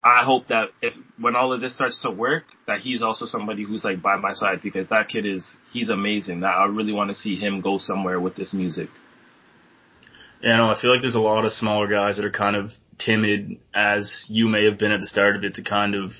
I 0.03 0.25
hope 0.25 0.49
that 0.49 0.69
if 0.81 0.95
when 1.19 1.37
all 1.37 1.53
of 1.53 1.61
this 1.61 1.75
starts 1.75 2.01
to 2.03 2.11
work, 2.11 2.45
that 2.67 2.81
he's 2.81 3.03
also 3.03 3.27
somebody 3.27 3.65
who's 3.65 3.85
like 3.85 4.01
by 4.01 4.17
my 4.17 4.33
side 4.33 4.61
because 4.63 4.89
that 4.89 5.09
kid 5.09 5.27
is 5.27 5.59
he's 5.73 5.91
amazing. 5.91 6.41
That 6.41 6.55
I 6.55 6.67
really 6.67 6.93
want 6.93 7.11
to 7.11 7.15
see 7.15 7.37
him 7.37 7.61
go 7.61 7.77
somewhere 7.79 8.19
with 8.19 8.35
this 8.35 8.55
music. 8.55 8.89
Yeah, 10.43 10.57
no, 10.57 10.71
I 10.71 10.81
feel 10.81 10.91
like 10.91 11.03
there's 11.03 11.17
a 11.17 11.21
lot 11.21 11.45
of 11.45 11.53
smaller 11.53 11.87
guys 11.87 12.17
that 12.17 12.25
are 12.25 12.31
kind 12.31 12.57
of 12.57 12.71
timid, 12.99 13.59
as 13.75 14.27
you 14.31 14.49
may 14.49 14.65
have 14.65 14.79
been 14.79 14.91
at 14.91 15.01
the 15.01 15.07
start 15.07 15.37
of 15.37 15.45
it, 15.45 15.55
to 15.55 15.63
kind 15.63 15.95
of 15.95 16.13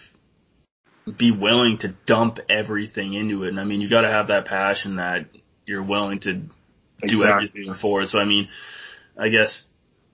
be 1.19 1.31
willing 1.31 1.79
to 1.79 1.97
dump 2.07 2.39
everything 2.51 3.15
into 3.15 3.45
it. 3.45 3.49
And 3.49 3.59
I 3.59 3.65
mean, 3.65 3.81
you 3.81 3.89
got 3.89 4.03
to 4.03 4.11
have 4.11 4.29
that 4.29 4.45
passion 4.45 4.97
that 4.97 5.27
you're 5.65 5.83
willing 5.83 6.21
to 6.21 6.43
exactly. 7.03 7.17
do 7.17 7.25
everything 7.25 7.75
for 7.81 8.03
it. 8.03 8.11
So 8.11 8.19
I 8.19 8.27
mean, 8.27 8.49
I 9.19 9.29
guess, 9.29 9.65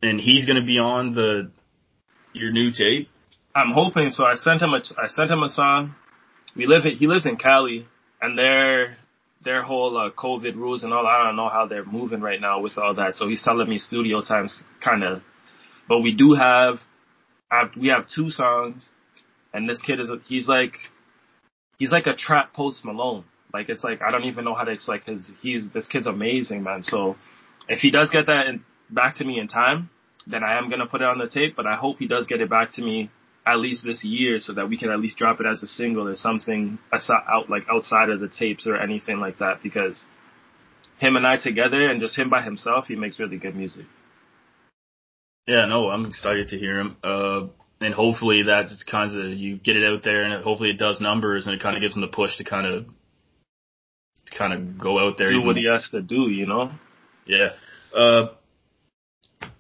and 0.03 0.21
he's 0.21 0.47
going 0.47 0.61
to 0.61 0.67
be 0.67 0.79
on 0.79 1.13
the 1.13 1.51
your 2.33 2.53
new 2.53 2.71
tape. 2.71 3.09
I'm 3.57 3.73
hoping 3.73 4.11
so. 4.11 4.27
I 4.27 4.35
sent 4.35 4.61
him 4.61 4.75
a 4.75 4.83
I 5.03 5.09
sent 5.09 5.31
him 5.31 5.43
a 5.43 5.49
song. 5.49 5.95
We 6.55 6.67
live 6.67 6.83
he 6.83 7.07
lives 7.07 7.25
in 7.25 7.37
Cali, 7.37 7.87
and 8.21 8.39
their 8.39 8.99
their 9.43 9.63
whole 9.63 9.97
uh, 9.97 10.11
COVID 10.11 10.57
rules 10.57 10.85
and 10.85 10.93
all. 10.93 11.07
I 11.07 11.25
don't 11.25 11.37
know 11.37 11.49
how 11.49 11.67
they're 11.67 11.85
moving 11.85 12.21
right 12.21 12.39
now 12.39 12.61
with 12.61 12.77
all 12.77 12.95
that. 12.97 13.15
So 13.15 13.29
he's 13.29 13.43
telling 13.43 13.67
me 13.67 13.79
studio 13.79 14.21
times 14.21 14.63
kind 14.85 15.03
of, 15.03 15.23
but 15.89 16.01
we 16.01 16.15
do 16.15 16.35
have, 16.35 16.81
have 17.51 17.69
we 17.81 17.89
have 17.89 18.05
two 18.15 18.29
songs, 18.29 18.91
and 19.55 19.67
this 19.67 19.81
kid 19.81 20.01
is 20.01 20.11
he's 20.29 20.47
like 20.47 20.75
he's 21.79 21.93
like 21.93 22.07
a 22.07 22.15
trap 22.15 22.53
Post 22.53 22.85
Malone. 22.85 23.25
Like 23.55 23.71
it's 23.71 23.83
like 23.83 24.03
I 24.07 24.11
don't 24.11 24.25
even 24.25 24.45
know 24.45 24.55
how 24.55 24.65
to. 24.65 24.73
It's 24.73 24.87
like 24.87 25.07
his 25.07 25.31
he's 25.41 25.71
this 25.73 25.87
kid's 25.87 26.07
amazing, 26.07 26.63
man. 26.63 26.83
So 26.83 27.17
if 27.71 27.79
he 27.79 27.91
does 27.91 28.11
get 28.11 28.27
that 28.27 28.49
in, 28.49 28.65
back 28.91 29.15
to 29.17 29.25
me 29.25 29.41
in 29.41 29.49
time, 29.49 29.89
then 30.27 30.45
I 30.45 30.59
am 30.59 30.69
gonna 30.69 30.87
put 30.87 31.01
it 31.01 31.07
on 31.07 31.17
the 31.17 31.27
tape. 31.27 31.57
But 31.57 31.67
I 31.67 31.77
hope 31.77 31.97
he 31.99 32.07
does 32.07 32.27
get 32.27 32.43
it 32.43 32.51
back 32.51 32.73
to 32.73 32.83
me 32.83 33.11
at 33.47 33.59
least 33.59 33.85
this 33.85 34.05
year 34.05 34.41
so 34.41 34.53
that 34.55 34.69
we 34.69 34.77
can 34.77 34.91
at 34.91 34.99
least 34.99 35.17
drop 35.17 35.41
it 35.41 35.47
as 35.47 35.63
a 35.63 35.67
single 35.69 36.09
or 36.09 36.17
something 36.17 36.79
out 36.93 37.49
like 37.49 37.63
outside 37.71 38.11
of 38.11 38.19
the 38.19 38.29
tapes 38.29 38.67
or 38.67 38.77
anything 38.77 39.21
like 39.21 39.39
that 39.39 39.63
because 39.63 40.05
him 40.99 41.17
and 41.17 41.27
I 41.27 41.37
together 41.37 41.89
and 41.89 42.01
just 42.01 42.19
him 42.19 42.29
by 42.29 42.43
himself, 42.43 42.87
he 42.87 42.97
makes 42.97 43.21
really 43.21 43.37
good 43.37 43.55
music. 43.55 43.87
Yeah, 45.47 45.67
no, 45.67 45.91
I'm 45.91 46.07
excited 46.07 46.49
to 46.49 46.59
hear 46.59 46.81
him. 46.81 46.97
Uh, 47.05 47.47
and 47.81 47.95
hopefully 47.95 48.43
that's 48.43 48.83
kind 48.83 49.13
of, 49.13 49.39
you 49.39 49.59
get 49.59 49.77
it 49.77 49.85
out 49.85 50.03
there 50.03 50.25
and 50.25 50.43
hopefully 50.43 50.71
it 50.71 50.79
does 50.79 51.01
numbers 51.01 51.47
and 51.47 51.55
it 51.55 51.63
kind 51.63 51.77
of 51.77 51.83
gives 51.83 51.95
him 51.95 52.01
the 52.01 52.09
push 52.09 52.37
to 52.39 52.45
kind 52.45 52.67
of, 52.67 52.87
to 54.27 54.37
kind 54.37 54.53
of 54.53 54.79
go 54.79 54.99
out 54.99 55.19
there. 55.19 55.31
Do 55.31 55.43
what 55.43 55.57
he 55.57 55.69
has 55.71 55.89
to 55.91 56.03
do, 56.03 56.31
you 56.31 56.47
know? 56.47 56.73
Yeah. 57.27 57.51
Uh, 57.97 58.29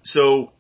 so 0.03 0.51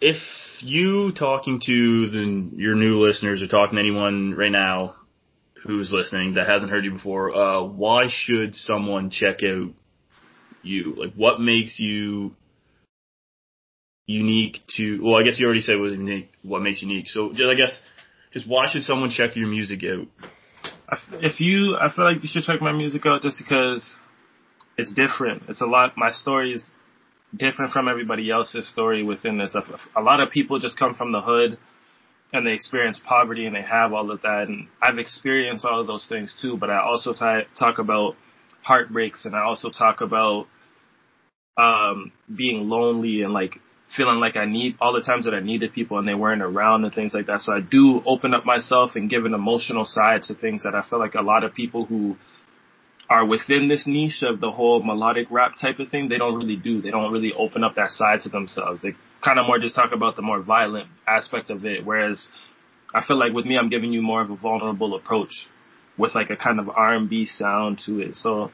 if 0.00 0.16
you 0.60 1.12
talking 1.12 1.60
to 1.66 2.10
the 2.10 2.50
your 2.56 2.74
new 2.74 3.00
listeners 3.04 3.42
or 3.42 3.46
talking 3.46 3.76
to 3.76 3.80
anyone 3.80 4.34
right 4.34 4.50
now 4.50 4.94
who's 5.64 5.90
listening 5.92 6.34
that 6.34 6.48
hasn't 6.48 6.70
heard 6.70 6.84
you 6.84 6.92
before, 6.92 7.34
uh, 7.34 7.62
why 7.62 8.06
should 8.08 8.54
someone 8.54 9.10
check 9.10 9.42
out 9.42 9.72
you? 10.62 10.94
Like, 10.96 11.14
what 11.14 11.40
makes 11.40 11.78
you 11.78 12.34
unique 14.06 14.58
to? 14.76 15.00
Well, 15.02 15.16
I 15.16 15.22
guess 15.22 15.38
you 15.38 15.46
already 15.46 15.60
said 15.60 15.78
what 15.78 15.90
unique. 15.92 16.30
What 16.42 16.62
makes 16.62 16.82
you 16.82 16.88
unique? 16.88 17.08
So, 17.08 17.32
I 17.32 17.54
guess 17.54 17.80
just 18.32 18.48
why 18.48 18.66
should 18.70 18.82
someone 18.82 19.10
check 19.10 19.36
your 19.36 19.48
music 19.48 19.82
out? 19.84 20.06
If 21.14 21.40
you, 21.40 21.76
I 21.80 21.92
feel 21.94 22.04
like 22.04 22.22
you 22.22 22.28
should 22.32 22.44
check 22.44 22.60
my 22.60 22.72
music 22.72 23.04
out 23.06 23.22
just 23.22 23.38
because 23.38 23.96
it's 24.78 24.92
different. 24.92 25.44
It's 25.48 25.60
a 25.60 25.66
lot. 25.66 25.94
My 25.96 26.12
story 26.12 26.52
is 26.52 26.62
different 27.36 27.72
from 27.72 27.88
everybody 27.88 28.30
else's 28.30 28.68
story 28.68 29.02
within 29.02 29.38
this. 29.38 29.54
A 29.96 30.00
lot 30.00 30.20
of 30.20 30.30
people 30.30 30.58
just 30.58 30.78
come 30.78 30.94
from 30.94 31.12
the 31.12 31.20
hood 31.20 31.58
and 32.32 32.46
they 32.46 32.52
experience 32.52 33.00
poverty 33.04 33.46
and 33.46 33.54
they 33.54 33.62
have 33.62 33.92
all 33.92 34.10
of 34.10 34.22
that. 34.22 34.46
And 34.48 34.68
I've 34.82 34.98
experienced 34.98 35.64
all 35.64 35.80
of 35.80 35.86
those 35.86 36.06
things 36.06 36.34
too, 36.40 36.56
but 36.56 36.70
I 36.70 36.80
also 36.80 37.12
t- 37.12 37.48
talk 37.58 37.78
about 37.78 38.16
heartbreaks 38.62 39.24
and 39.24 39.34
I 39.36 39.42
also 39.42 39.70
talk 39.70 40.00
about, 40.00 40.46
um, 41.56 42.12
being 42.34 42.68
lonely 42.68 43.22
and 43.22 43.32
like 43.32 43.54
feeling 43.96 44.18
like 44.18 44.36
I 44.36 44.46
need 44.46 44.76
all 44.80 44.92
the 44.92 45.00
times 45.00 45.24
that 45.26 45.34
I 45.34 45.40
needed 45.40 45.72
people 45.72 45.98
and 45.98 46.08
they 46.08 46.14
weren't 46.14 46.42
around 46.42 46.84
and 46.84 46.92
things 46.92 47.14
like 47.14 47.26
that. 47.26 47.40
So 47.40 47.52
I 47.52 47.60
do 47.60 48.02
open 48.04 48.34
up 48.34 48.44
myself 48.44 48.92
and 48.96 49.08
give 49.08 49.24
an 49.24 49.34
emotional 49.34 49.84
side 49.84 50.24
to 50.24 50.34
things 50.34 50.64
that 50.64 50.74
I 50.74 50.82
feel 50.88 50.98
like 50.98 51.14
a 51.14 51.22
lot 51.22 51.44
of 51.44 51.54
people 51.54 51.86
who 51.86 52.16
are 53.08 53.24
within 53.24 53.68
this 53.68 53.84
niche 53.86 54.22
of 54.22 54.40
the 54.40 54.50
whole 54.50 54.82
melodic 54.82 55.28
rap 55.30 55.52
type 55.60 55.78
of 55.78 55.88
thing, 55.88 56.08
they 56.08 56.18
don't 56.18 56.34
really 56.34 56.56
do. 56.56 56.82
They 56.82 56.90
don't 56.90 57.12
really 57.12 57.32
open 57.32 57.62
up 57.62 57.76
that 57.76 57.90
side 57.90 58.20
to 58.22 58.28
themselves. 58.28 58.80
They 58.82 58.94
kind 59.24 59.38
of 59.38 59.46
more 59.46 59.58
just 59.58 59.74
talk 59.74 59.92
about 59.92 60.16
the 60.16 60.22
more 60.22 60.42
violent 60.42 60.88
aspect 61.06 61.50
of 61.50 61.64
it. 61.64 61.84
Whereas 61.84 62.28
I 62.92 63.04
feel 63.04 63.16
like 63.16 63.32
with 63.32 63.46
me, 63.46 63.56
I'm 63.56 63.70
giving 63.70 63.92
you 63.92 64.02
more 64.02 64.22
of 64.22 64.30
a 64.30 64.36
vulnerable 64.36 64.96
approach 64.96 65.48
with 65.96 66.14
like 66.14 66.30
a 66.30 66.36
kind 66.36 66.58
of 66.58 66.68
R&B 66.68 67.26
sound 67.26 67.80
to 67.86 68.00
it. 68.00 68.16
So 68.16 68.50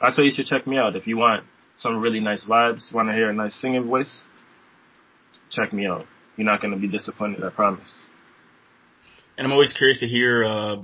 that's 0.00 0.18
why 0.18 0.24
you 0.24 0.30
should 0.30 0.46
check 0.46 0.66
me 0.66 0.76
out. 0.76 0.96
If 0.96 1.06
you 1.06 1.16
want 1.16 1.44
some 1.76 2.00
really 2.00 2.20
nice 2.20 2.44
vibes, 2.44 2.92
want 2.92 3.08
to 3.08 3.14
hear 3.14 3.30
a 3.30 3.34
nice 3.34 3.54
singing 3.60 3.86
voice, 3.86 4.22
check 5.50 5.72
me 5.72 5.86
out. 5.86 6.06
You're 6.36 6.46
not 6.46 6.60
going 6.60 6.74
to 6.74 6.80
be 6.80 6.88
disappointed, 6.88 7.42
I 7.42 7.50
promise. 7.50 7.90
And 9.36 9.46
I'm 9.46 9.52
always 9.52 9.72
curious 9.72 10.00
to 10.00 10.06
hear, 10.06 10.44
uh, 10.44 10.76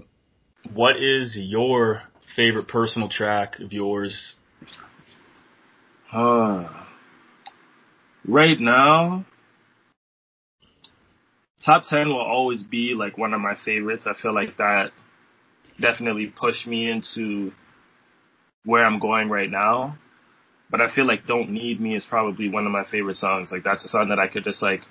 what 0.73 0.97
is 0.97 1.37
your 1.39 2.03
favorite 2.37 2.69
personal 2.69 3.09
track 3.09 3.59
of 3.61 3.73
yours? 3.73 4.37
Uh, 6.12 6.69
right 8.27 8.59
now, 8.59 9.25
top 11.64 11.85
10 11.88 12.09
will 12.09 12.21
always 12.21 12.62
be 12.62 12.95
like 12.97 13.16
one 13.19 13.35
of 13.35 13.40
my 13.40 13.55
favorites. 13.64 14.07
I 14.07 14.21
feel 14.21 14.35
like 14.35 14.57
that 14.59 14.90
definitely 15.81 16.33
pushed 16.40 16.66
me 16.66 16.90
into 16.90 17.53
where 18.64 18.85
I'm 18.85 18.99
going 18.99 19.29
right 19.29 19.51
now. 19.51 19.99
But 20.71 20.81
I 20.81 20.95
feel 20.95 21.07
like 21.07 21.27
Don't 21.27 21.51
Need 21.51 21.81
Me 21.81 21.97
is 21.97 22.07
probably 22.09 22.49
one 22.49 22.64
of 22.64 22.73
my 22.73 22.85
favorite 22.85 23.16
songs. 23.16 23.51
Like 23.51 23.64
that's 23.64 23.85
a 23.85 23.88
song 23.88 24.09
that 24.11 24.21
I 24.21 24.29
could 24.29 24.45
just 24.45 24.62
like 24.62 24.83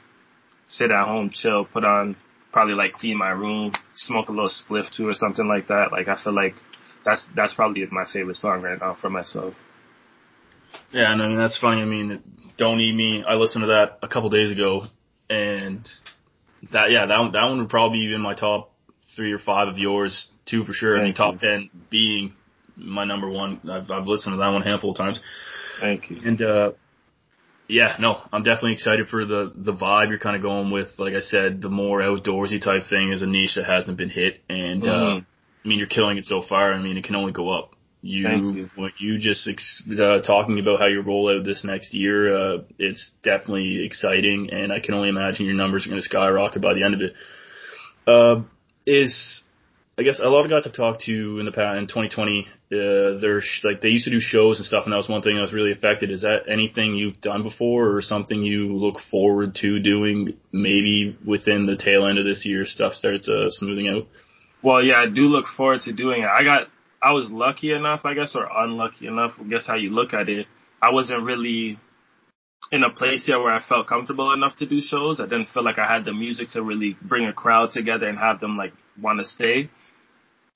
sit 0.67 0.91
at 0.91 1.05
home, 1.05 1.29
chill, 1.31 1.65
put 1.65 1.85
on, 1.85 2.17
probably 2.51 2.73
like 2.73 2.93
clean 2.93 3.17
my 3.17 3.29
room, 3.29 3.71
smoke 3.95 4.27
a 4.27 4.31
little 4.31 4.49
spliff 4.49 4.91
to 4.97 5.07
or 5.07 5.13
something 5.13 5.47
like 5.47 5.69
that. 5.69 5.91
Like 5.91 6.07
I 6.09 6.21
feel 6.21 6.35
like 6.35 6.55
that's 7.05 7.25
that's 7.35 7.53
probably 7.53 7.85
my 7.91 8.05
favorite 8.11 8.37
song 8.37 8.61
right 8.61 8.79
now 8.79 8.97
for 8.99 9.09
myself. 9.09 9.53
Yeah, 10.91 11.11
and 11.11 11.21
I 11.21 11.27
mean 11.27 11.37
that's 11.37 11.57
funny. 11.59 11.81
I 11.81 11.85
mean, 11.85 12.21
"Don't 12.57 12.77
Need 12.77 12.95
Me." 12.95 13.23
I 13.27 13.35
listened 13.35 13.63
to 13.63 13.67
that 13.67 13.99
a 14.01 14.07
couple 14.07 14.29
days 14.29 14.51
ago, 14.51 14.85
and 15.29 15.87
that 16.71 16.91
yeah, 16.91 17.05
that 17.05 17.19
one, 17.19 17.31
that 17.31 17.43
one 17.43 17.59
would 17.59 17.69
probably 17.69 17.99
be 17.99 18.13
in 18.13 18.21
my 18.21 18.33
top 18.33 18.71
three 19.15 19.31
or 19.31 19.39
five 19.39 19.67
of 19.67 19.77
yours, 19.77 20.27
two 20.45 20.63
for 20.63 20.73
sure. 20.73 20.95
Thank 20.95 21.01
I 21.01 21.05
mean, 21.05 21.13
top 21.13 21.33
you. 21.35 21.39
ten 21.39 21.69
being 21.89 22.33
my 22.75 23.05
number 23.05 23.29
one. 23.29 23.61
I've 23.69 23.89
I've 23.89 24.07
listened 24.07 24.33
to 24.33 24.37
that 24.37 24.49
one 24.49 24.61
a 24.61 24.65
handful 24.65 24.91
of 24.91 24.97
times. 24.97 25.21
Thank 25.79 26.09
you. 26.09 26.17
And 26.25 26.41
uh, 26.41 26.71
yeah, 27.67 27.95
no, 27.99 28.21
I'm 28.33 28.43
definitely 28.43 28.73
excited 28.73 29.07
for 29.09 29.25
the 29.25 29.51
the 29.55 29.73
vibe 29.73 30.09
you're 30.09 30.19
kind 30.19 30.35
of 30.35 30.41
going 30.41 30.71
with. 30.71 30.87
Like 30.97 31.13
I 31.13 31.21
said, 31.21 31.61
the 31.61 31.69
more 31.69 32.01
outdoorsy 32.01 32.61
type 32.61 32.83
thing 32.89 33.11
is 33.11 33.21
a 33.21 33.27
niche 33.27 33.55
that 33.55 33.65
hasn't 33.65 33.97
been 33.97 34.09
hit, 34.09 34.41
and 34.49 34.83
uh, 34.83 34.87
mm-hmm. 34.87 35.17
uh, 35.17 35.21
I 35.63 35.67
mean, 35.67 35.79
you're 35.79 35.87
killing 35.87 36.17
it 36.17 36.25
so 36.25 36.41
far. 36.41 36.73
I 36.73 36.81
mean, 36.81 36.97
it 36.97 37.03
can 37.03 37.15
only 37.15 37.33
go 37.33 37.49
up. 37.49 37.75
You, 38.01 38.23
Thank 38.23 38.55
you. 38.55 38.69
what 38.75 38.93
you 38.97 39.17
just 39.17 39.45
uh, 39.47 40.21
talking 40.21 40.57
about 40.57 40.79
how 40.79 40.85
you 40.85 41.01
roll 41.01 41.35
out 41.35 41.43
this 41.43 41.65
next 41.65 41.93
year, 41.93 42.33
uh, 42.33 42.57
it's 42.77 43.11
definitely 43.23 43.83
exciting, 43.83 44.49
and 44.53 44.71
I 44.71 44.79
can 44.79 44.93
only 44.93 45.09
imagine 45.09 45.45
your 45.45 45.55
numbers 45.55 45.85
are 45.85 45.89
going 45.89 46.01
to 46.01 46.05
skyrocket 46.05 46.61
by 46.61 46.75
the 46.75 46.83
end 46.85 46.93
of 46.93 47.01
it. 47.01 47.13
Uh, 48.07 48.43
is 48.85 49.43
I 49.99 50.03
guess 50.03 50.21
a 50.21 50.29
lot 50.29 50.45
of 50.45 50.49
guys 50.49 50.63
I've 50.65 50.73
talked 50.73 51.01
to 51.03 51.39
in 51.39 51.45
the 51.45 51.51
past 51.51 51.77
in 51.77 51.87
2020, 51.87 52.47
uh, 52.47 53.19
they're 53.19 53.41
sh- 53.41 53.65
like 53.65 53.81
they 53.81 53.89
used 53.89 54.05
to 54.05 54.11
do 54.11 54.21
shows 54.21 54.57
and 54.57 54.65
stuff, 54.65 54.85
and 54.85 54.93
that 54.93 54.97
was 54.97 55.09
one 55.09 55.21
thing 55.21 55.35
that 55.35 55.41
was 55.41 55.51
really 55.51 55.73
affected. 55.73 56.09
Is 56.09 56.21
that 56.21 56.43
anything 56.49 56.95
you've 56.95 57.19
done 57.19 57.43
before, 57.43 57.93
or 57.93 58.01
something 58.01 58.41
you 58.41 58.77
look 58.77 59.01
forward 59.11 59.55
to 59.55 59.79
doing? 59.79 60.37
Maybe 60.53 61.17
within 61.27 61.65
the 61.65 61.75
tail 61.75 62.05
end 62.07 62.17
of 62.17 62.23
this 62.23 62.45
year, 62.45 62.65
stuff 62.65 62.93
starts 62.93 63.27
uh, 63.27 63.49
smoothing 63.49 63.89
out. 63.89 64.07
Well, 64.61 64.83
yeah, 64.83 64.95
I 64.97 65.05
do 65.07 65.21
look 65.21 65.45
forward 65.55 65.81
to 65.81 65.93
doing 65.93 66.23
it. 66.23 66.27
I 66.27 66.43
got, 66.43 66.67
I 67.01 67.13
was 67.13 67.31
lucky 67.31 67.71
enough, 67.71 68.01
I 68.03 68.13
guess, 68.13 68.35
or 68.35 68.45
unlucky 68.45 69.07
enough, 69.07 69.33
I 69.39 69.47
guess 69.47 69.65
how 69.65 69.75
you 69.75 69.89
look 69.91 70.13
at 70.13 70.27
it. 70.29 70.47
I 70.81 70.91
wasn't 70.91 71.23
really 71.23 71.79
in 72.71 72.83
a 72.83 72.89
place 72.89 73.25
yet 73.27 73.37
where 73.37 73.53
I 73.53 73.61
felt 73.61 73.87
comfortable 73.87 74.33
enough 74.33 74.57
to 74.57 74.65
do 74.65 74.81
shows. 74.81 75.19
I 75.19 75.23
didn't 75.23 75.49
feel 75.49 75.63
like 75.63 75.79
I 75.79 75.91
had 75.91 76.05
the 76.05 76.13
music 76.13 76.49
to 76.49 76.61
really 76.61 76.97
bring 77.01 77.25
a 77.25 77.33
crowd 77.33 77.71
together 77.71 78.07
and 78.07 78.17
have 78.17 78.39
them 78.39 78.57
like 78.57 78.73
want 79.01 79.19
to 79.19 79.25
stay. 79.25 79.69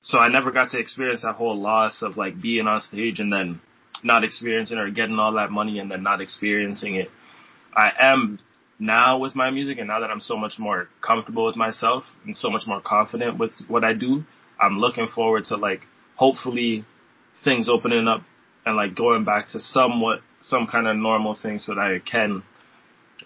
So 0.01 0.19
I 0.19 0.27
never 0.27 0.51
got 0.51 0.71
to 0.71 0.79
experience 0.79 1.21
that 1.21 1.35
whole 1.35 1.59
loss 1.59 2.01
of 2.01 2.17
like 2.17 2.41
being 2.41 2.67
on 2.67 2.81
stage 2.81 3.19
and 3.19 3.31
then 3.31 3.61
not 4.03 4.25
experiencing 4.25 4.77
or 4.77 4.89
getting 4.91 5.17
all 5.17 5.33
that 5.33 5.49
money 5.49 5.79
and 5.79 5.89
then 5.89 6.03
not 6.03 6.19
experiencing 6.19 6.95
it. 6.95 7.09
I 7.75 7.91
am 7.99 8.39
now 8.79 9.17
with 9.17 9.35
my 9.35 9.49
music 9.49 9.77
and 9.77 9.87
now 9.87 9.99
that 9.99 10.09
I'm 10.09 10.21
so 10.21 10.35
much 10.35 10.57
more 10.57 10.87
comfortable 11.01 11.45
with 11.45 11.55
myself 11.55 12.03
and 12.25 12.35
so 12.35 12.49
much 12.49 12.63
more 12.67 12.81
confident 12.81 13.37
with 13.37 13.51
what 13.67 13.83
I 13.83 13.93
do, 13.93 14.23
I'm 14.59 14.79
looking 14.79 15.07
forward 15.07 15.45
to 15.45 15.57
like 15.57 15.81
hopefully 16.15 16.85
things 17.43 17.69
opening 17.69 18.07
up 18.07 18.21
and 18.65 18.75
like 18.75 18.95
going 18.95 19.25
back 19.25 19.49
to 19.49 19.59
somewhat 19.59 20.19
some 20.41 20.67
kind 20.67 20.87
of 20.87 20.95
normal 20.95 21.35
thing 21.35 21.59
so 21.59 21.73
that 21.75 21.81
I 21.81 21.99
can 21.99 22.43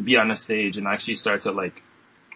be 0.04 0.16
on 0.16 0.32
a 0.32 0.36
stage 0.36 0.78
and 0.78 0.88
actually 0.88 1.16
start 1.16 1.44
to 1.44 1.52
like 1.52 1.74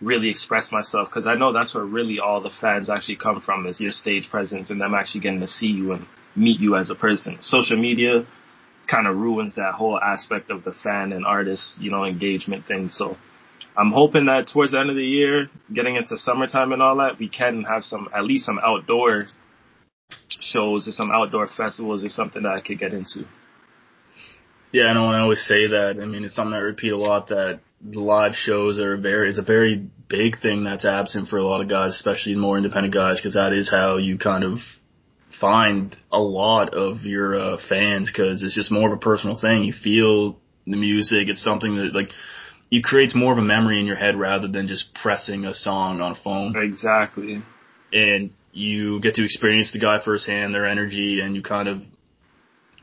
really 0.02 0.30
express 0.30 0.72
myself 0.72 1.08
because 1.10 1.28
I 1.28 1.36
know 1.36 1.54
that's 1.54 1.76
where 1.76 1.86
really 1.86 2.20
all 2.20 2.42
the 2.42 2.50
fans 2.50 2.90
actually 2.90 3.18
come 3.18 3.40
from 3.42 3.68
is 3.68 3.80
your 3.80 3.92
stage 3.92 4.30
presence 4.30 4.70
and 4.70 4.82
them 4.82 4.94
actually 4.94 5.22
getting 5.22 5.42
to 5.42 5.48
see 5.48 5.68
you 5.68 5.94
and 5.94 6.06
meet 6.36 6.60
you 6.60 6.76
as 6.76 6.90
a 6.90 6.96
person. 6.96 7.38
Social 7.42 7.80
media 7.80 8.26
kind 8.88 9.08
of 9.08 9.16
ruins 9.16 9.56
that 9.56 9.74
whole 9.74 9.98
aspect 9.98 10.52
of 10.52 10.64
the 10.64 10.74
fan 10.74 11.14
and 11.14 11.26
artist, 11.26 11.80
you 11.80 11.92
know, 11.92 12.04
engagement 12.04 12.66
thing. 12.66 12.90
So 12.90 13.18
I'm 13.78 13.92
hoping 13.92 14.26
that 14.26 14.50
towards 14.52 14.72
the 14.72 14.80
end 14.80 14.90
of 14.90 14.96
the 14.96 15.06
year, 15.06 15.50
getting 15.74 15.96
into 15.96 16.18
summertime 16.18 16.72
and 16.72 16.82
all 16.82 16.98
that, 16.98 17.20
we 17.20 17.30
can 17.30 17.64
have 17.64 17.84
some, 17.84 18.10
at 18.16 18.24
least 18.24 18.46
some 18.46 18.60
outdoor 18.64 19.28
shows 20.28 20.88
or 20.88 20.92
some 20.92 21.12
outdoor 21.12 21.48
festivals 21.48 22.04
or 22.04 22.10
something 22.10 22.44
that 22.44 22.52
I 22.52 22.62
could 22.62 22.80
get 22.80 22.94
into. 22.94 23.26
Yeah, 24.74 24.86
I 24.86 24.94
know 24.94 25.08
I 25.08 25.20
always 25.20 25.44
say 25.46 25.68
that. 25.68 26.00
I 26.02 26.06
mean, 26.06 26.24
it's 26.24 26.36
something 26.36 26.54
I 26.54 26.60
repeat 26.60 26.94
a 26.94 26.98
lot 26.98 27.28
that 27.28 27.60
live 27.84 28.34
shows 28.36 28.80
are 28.80 28.96
very, 28.98 29.30
it's 29.30 29.40
a 29.40 29.44
very 29.44 29.90
big 30.08 30.40
thing 30.42 30.64
that's 30.64 30.86
absent 30.86 31.28
for 31.28 31.38
a 31.38 31.44
lot 31.44 31.62
of 31.62 31.70
guys, 31.70 31.92
especially 31.92 32.36
more 32.36 32.58
independent 32.58 32.94
guys, 32.94 33.20
because 33.20 33.34
that 33.34 33.54
is 33.54 33.70
how 33.70 33.98
you 33.98 34.18
kind 34.18 34.44
of 34.44 34.60
find 35.40 35.96
a 36.12 36.20
lot 36.20 36.74
of 36.74 37.04
your 37.04 37.40
uh, 37.40 37.58
fans 37.70 38.12
because 38.12 38.44
it's 38.44 38.56
just 38.56 38.72
more 38.72 38.92
of 38.92 38.98
a 38.98 39.00
personal 39.00 39.40
thing. 39.40 39.64
You 39.64 39.74
feel 39.74 40.38
the 40.68 40.78
music. 40.78 41.30
It's 41.30 41.44
something 41.44 41.76
that 41.78 41.96
like 41.96 42.10
it 42.70 42.84
creates 42.84 43.16
more 43.16 43.34
of 43.34 43.38
a 43.38 43.44
memory 43.44 43.80
in 43.80 43.86
your 43.86 43.96
head 43.96 44.18
rather 44.18 44.48
than 44.48 44.68
just 44.68 44.94
pressing 44.96 45.46
a 45.46 45.54
song 45.54 46.02
on 46.02 46.14
a 46.14 46.16
phone. 46.16 46.56
Exactly. 46.56 47.44
And 47.92 48.32
you 48.54 49.00
get 49.02 49.16
to 49.16 49.24
experience 49.24 49.72
the 49.74 49.80
guy 49.80 50.00
firsthand, 50.04 50.54
their 50.54 50.66
energy, 50.66 51.22
and 51.22 51.36
you 51.36 51.42
kind 51.42 51.68
of 51.68 51.82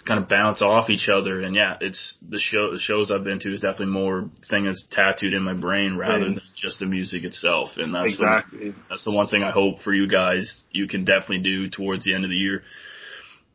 kind 0.08 0.20
of 0.20 0.28
bounce 0.28 0.62
off 0.62 0.88
each 0.88 1.08
other. 1.10 1.42
And 1.42 1.54
yeah, 1.54 1.76
it's 1.82 2.16
the 2.26 2.40
show 2.40 2.72
the 2.72 2.80
shows 2.80 3.10
I've 3.10 3.24
been 3.24 3.38
to 3.40 3.52
is 3.52 3.60
definitely 3.60 3.92
more 3.92 4.30
thing 4.48 4.64
that's 4.64 4.86
tattooed 4.90 5.34
in 5.34 5.42
my 5.42 5.52
brain 5.52 5.98
rather 5.98 6.24
right. 6.24 6.34
than 6.34 6.40
just 6.56 6.78
the 6.78 6.86
music 6.86 7.24
itself. 7.24 7.70
And 7.76 7.94
that's 7.94 8.14
exactly 8.14 8.70
the, 8.70 8.74
that's 8.88 9.04
the 9.04 9.12
one 9.12 9.28
thing 9.28 9.42
I 9.42 9.50
hope 9.50 9.82
for 9.82 9.92
you 9.92 10.08
guys 10.08 10.64
you 10.72 10.88
can 10.88 11.04
definitely 11.04 11.40
do 11.40 11.68
towards 11.68 12.04
the 12.04 12.14
end 12.14 12.24
of 12.24 12.30
the 12.30 12.36
year, 12.36 12.62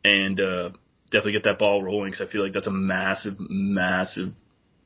and 0.05 0.39
uh, 0.39 0.69
definitely 1.05 1.33
get 1.33 1.43
that 1.45 1.57
ball 1.57 1.81
rolling 1.81 2.11
because 2.11 2.27
I 2.27 2.31
feel 2.31 2.43
like 2.43 2.53
that's 2.53 2.67
a 2.67 2.71
massive, 2.71 3.35
massive 3.39 4.33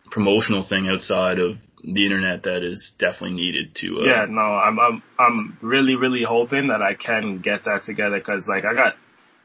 promotional 0.10 0.66
thing 0.68 0.88
outside 0.88 1.38
of 1.38 1.58
the 1.84 2.06
internet 2.06 2.44
that 2.44 2.64
is 2.64 2.94
definitely 2.98 3.36
needed 3.36 3.76
to. 3.76 4.00
Uh, 4.00 4.06
yeah, 4.06 4.26
no, 4.30 4.42
I'm 4.42 4.80
I'm 4.80 5.04
I'm 5.20 5.58
really 5.62 5.96
really 5.96 6.24
hoping 6.26 6.68
that 6.68 6.82
I 6.82 6.94
can 6.94 7.40
get 7.40 7.66
that 7.66 7.84
together 7.86 8.20
because 8.20 8.48
like 8.48 8.64
I 8.64 8.74
got 8.74 8.94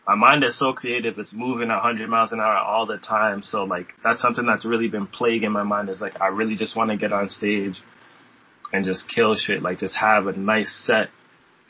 my 0.06 0.14
mind 0.16 0.42
is 0.42 0.58
so 0.58 0.72
creative. 0.72 1.18
It's 1.18 1.32
moving 1.32 1.70
a 1.70 1.80
hundred 1.80 2.08
miles 2.08 2.32
an 2.32 2.40
hour 2.40 2.56
all 2.56 2.86
the 2.86 2.98
time. 2.98 3.42
So 3.42 3.64
like 3.64 3.88
that's 4.02 4.20
something 4.20 4.44
that's 4.44 4.64
really 4.64 4.88
been 4.88 5.06
plaguing 5.06 5.52
my 5.52 5.62
mind 5.62 5.88
is 5.90 6.00
like 6.00 6.20
I 6.20 6.28
really 6.28 6.56
just 6.56 6.76
want 6.76 6.90
to 6.90 6.96
get 6.96 7.12
on 7.12 7.28
stage 7.28 7.80
and 8.72 8.84
just 8.84 9.04
kill 9.08 9.36
shit. 9.36 9.62
Like 9.62 9.78
just 9.78 9.94
have 9.96 10.26
a 10.26 10.32
nice 10.32 10.74
set. 10.86 11.08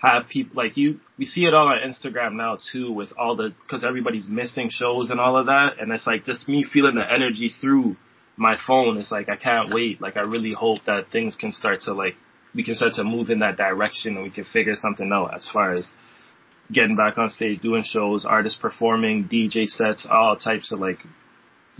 Have 0.00 0.28
people 0.28 0.56
like 0.56 0.76
you. 0.76 0.98
We 1.18 1.26
see 1.26 1.42
it 1.42 1.54
all 1.54 1.68
on 1.68 1.78
Instagram 1.78 2.34
now 2.34 2.58
too, 2.72 2.90
with 2.92 3.12
all 3.18 3.36
the 3.36 3.54
because 3.62 3.84
everybody's 3.84 4.28
missing 4.28 4.68
shows 4.70 5.10
and 5.10 5.20
all 5.20 5.38
of 5.38 5.46
that, 5.46 5.78
and 5.78 5.92
it's 5.92 6.06
like 6.06 6.24
just 6.24 6.48
me 6.48 6.64
feeling 6.64 6.96
the 6.96 7.04
energy 7.08 7.50
through 7.60 7.96
my 8.36 8.56
phone. 8.66 8.96
It's 8.98 9.12
like 9.12 9.28
I 9.28 9.36
can't 9.36 9.72
wait. 9.72 10.00
Like 10.00 10.16
I 10.16 10.22
really 10.22 10.54
hope 10.54 10.80
that 10.86 11.12
things 11.12 11.36
can 11.36 11.52
start 11.52 11.82
to 11.82 11.92
like 11.92 12.14
we 12.54 12.64
can 12.64 12.74
start 12.74 12.94
to 12.94 13.04
move 13.04 13.30
in 13.30 13.40
that 13.40 13.56
direction 13.56 14.16
and 14.16 14.24
we 14.24 14.30
can 14.30 14.44
figure 14.44 14.74
something 14.74 15.10
out 15.12 15.34
as 15.34 15.48
far 15.52 15.72
as 15.72 15.88
getting 16.72 16.96
back 16.96 17.18
on 17.18 17.30
stage, 17.30 17.60
doing 17.60 17.82
shows, 17.84 18.24
artists 18.24 18.58
performing, 18.60 19.28
DJ 19.28 19.66
sets, 19.66 20.06
all 20.10 20.36
types 20.36 20.72
of 20.72 20.80
like 20.80 20.98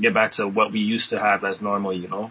get 0.01 0.15
back 0.15 0.33
to 0.33 0.47
what 0.47 0.73
we 0.73 0.81
used 0.81 1.11
to 1.11 1.19
have 1.19 1.45
as 1.45 1.61
normal, 1.61 1.93
you 1.93 2.09
know? 2.09 2.31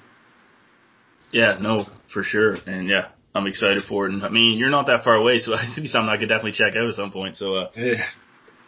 Yeah, 1.31 1.57
no, 1.59 1.85
for 2.13 2.23
sure. 2.23 2.55
And 2.65 2.89
yeah, 2.89 3.09
I'm 3.33 3.47
excited 3.47 3.83
for 3.87 4.07
it. 4.07 4.13
And 4.13 4.23
I 4.23 4.29
mean, 4.29 4.57
you're 4.57 4.69
not 4.69 4.87
that 4.87 5.03
far 5.03 5.15
away, 5.15 5.39
so 5.39 5.53
it's 5.55 5.79
be 5.79 5.87
something 5.87 6.09
I 6.09 6.17
could 6.17 6.29
definitely 6.29 6.53
check 6.53 6.75
out 6.75 6.87
at 6.87 6.95
some 6.95 7.11
point. 7.11 7.37
So, 7.37 7.55
uh, 7.55 7.67
yeah. 7.75 7.93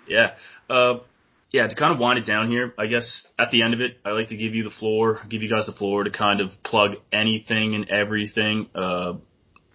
yeah. 0.07 0.27
Uh, 0.69 0.99
yeah, 1.51 1.67
to 1.67 1.75
kind 1.75 1.93
of 1.93 1.99
wind 1.99 2.17
it 2.17 2.25
down 2.25 2.49
here, 2.49 2.73
I 2.79 2.87
guess 2.87 3.27
at 3.37 3.51
the 3.51 3.61
end 3.61 3.75
of 3.75 3.81
it, 3.81 3.97
I 4.03 4.09
like 4.09 4.29
to 4.29 4.37
give 4.37 4.55
you 4.55 4.63
the 4.63 4.71
floor, 4.71 5.19
give 5.29 5.43
you 5.43 5.49
guys 5.49 5.67
the 5.67 5.73
floor 5.73 6.03
to 6.03 6.09
kind 6.09 6.41
of 6.41 6.49
plug 6.63 6.95
anything 7.11 7.75
and 7.75 7.87
everything. 7.91 8.69
Uh, 8.73 9.13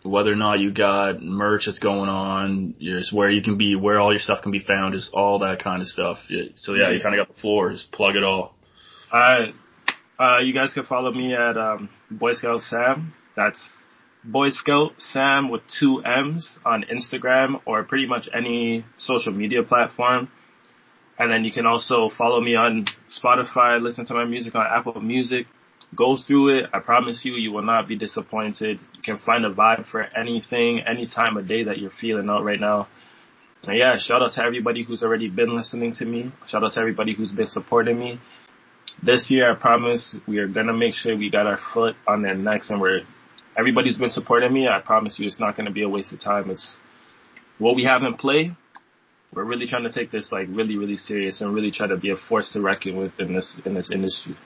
whether 0.09 0.33
or 0.33 0.37
not 0.37 0.59
you 0.59 0.73
got 0.73 1.23
merch 1.23 1.64
that's 1.66 1.79
going 1.79 2.09
on, 2.09 2.75
just 2.81 3.12
where 3.12 3.31
you 3.31 3.42
can 3.42 3.57
be, 3.59 3.77
where 3.77 4.01
all 4.01 4.12
your 4.12 4.21
stuff 4.21 4.42
can 4.42 4.53
be 4.53 4.59
found, 4.59 4.94
just 4.94 5.12
all 5.12 5.38
that 5.40 5.62
kind 5.62 5.81
of 5.83 5.88
stuff. 5.88 6.18
So 6.57 6.75
yeah, 6.75 6.90
you 6.90 7.01
kind 7.01 7.18
of 7.18 7.27
got 7.27 7.35
the 7.35 7.40
floor. 7.40 7.73
Just 7.73 7.92
plug 7.92 8.16
it 8.16 8.25
all. 8.25 8.55
Alright. 9.12 9.55
Uh, 10.18 10.38
you 10.38 10.53
guys 10.53 10.73
can 10.73 10.85
follow 10.85 11.12
me 11.12 11.35
at, 11.35 11.57
um, 11.57 11.88
Boy 12.11 12.35
Scout 12.35 12.61
Sam. 12.62 13.14
That's 13.37 13.77
Boy 14.25 14.51
Scout 14.51 14.92
Sam 14.99 15.49
with 15.49 15.62
two 15.79 16.03
M's 16.05 16.59
on 16.64 16.85
Instagram 16.85 17.61
or 17.66 17.85
pretty 17.85 18.07
much 18.07 18.29
any 18.35 18.85
social 18.97 19.33
media 19.33 19.62
platform. 19.62 20.29
And 21.18 21.31
then 21.33 21.44
you 21.44 21.53
can 21.53 21.66
also 21.66 22.11
follow 22.16 22.40
me 22.40 22.55
on 22.55 22.85
Spotify, 23.09 23.81
listen 23.83 24.05
to 24.07 24.14
my 24.14 24.25
music 24.25 24.55
on 24.55 24.66
Apple 24.66 25.01
Music. 25.01 25.47
Go 25.96 26.16
through 26.16 26.59
it. 26.59 26.66
I 26.72 26.81
promise 26.81 27.22
you, 27.24 27.37
you 27.37 27.51
will 27.51 27.62
not 27.62 27.88
be 27.88 27.96
disappointed. 27.96 28.79
You 28.94 29.03
can 29.03 29.18
find 29.18 29.44
a 29.44 29.53
vibe 29.53 29.88
for 29.88 30.03
anything, 30.03 30.81
any 30.81 31.07
time 31.07 31.37
of 31.37 31.48
day 31.48 31.64
that 31.64 31.79
you're 31.79 31.90
feeling 31.98 32.29
out 32.29 32.44
right 32.44 32.61
now. 32.61 32.88
And 33.64 33.79
yeah, 33.79 33.96
shout 33.98 34.22
out 34.22 34.33
to 34.35 34.42
everybody 34.42 34.85
who's 34.85 35.03
already 35.03 35.29
been 35.29 35.57
listening 35.57 35.94
to 35.94 36.05
me. 36.05 36.33
Shout 36.46 36.62
out 36.62 36.72
to 36.72 36.81
everybody 36.81 37.14
who's 37.14 37.33
been 37.33 37.48
supporting 37.48 37.98
me. 37.98 38.20
This 39.03 39.27
year, 39.31 39.51
I 39.51 39.55
promise 39.55 40.14
we 40.27 40.38
are 40.38 40.48
gonna 40.48 40.74
make 40.74 40.94
sure 40.94 41.16
we 41.16 41.31
got 41.31 41.46
our 41.46 41.59
foot 41.72 41.96
on 42.07 42.22
their 42.22 42.35
necks 42.35 42.70
and 42.70 42.81
we're, 42.81 43.01
everybody's 43.59 43.96
been 43.96 44.11
supporting 44.11 44.53
me. 44.53 44.68
I 44.68 44.81
promise 44.81 45.18
you 45.18 45.27
it's 45.27 45.40
not 45.40 45.57
gonna 45.57 45.70
be 45.70 45.83
a 45.83 45.88
waste 45.88 46.12
of 46.12 46.20
time. 46.20 46.51
It's 46.51 46.79
what 47.59 47.74
we 47.74 47.85
have 47.85 48.03
in 48.03 48.14
play. 48.14 48.57
We're 49.33 49.44
really 49.44 49.66
trying 49.66 49.85
to 49.85 49.92
take 49.92 50.11
this 50.11 50.31
like 50.33 50.48
really, 50.51 50.77
really 50.77 50.96
serious 50.96 51.40
and 51.40 51.55
really 51.55 51.70
try 51.70 51.87
to 51.87 51.96
be 51.96 52.11
a 52.11 52.16
force 52.16 52.53
to 52.53 52.61
reckon 52.61 52.96
with 52.96 53.12
in 53.18 53.35
this, 53.35 53.61
in 53.64 53.74
this 53.74 53.90
industry. 53.90 54.37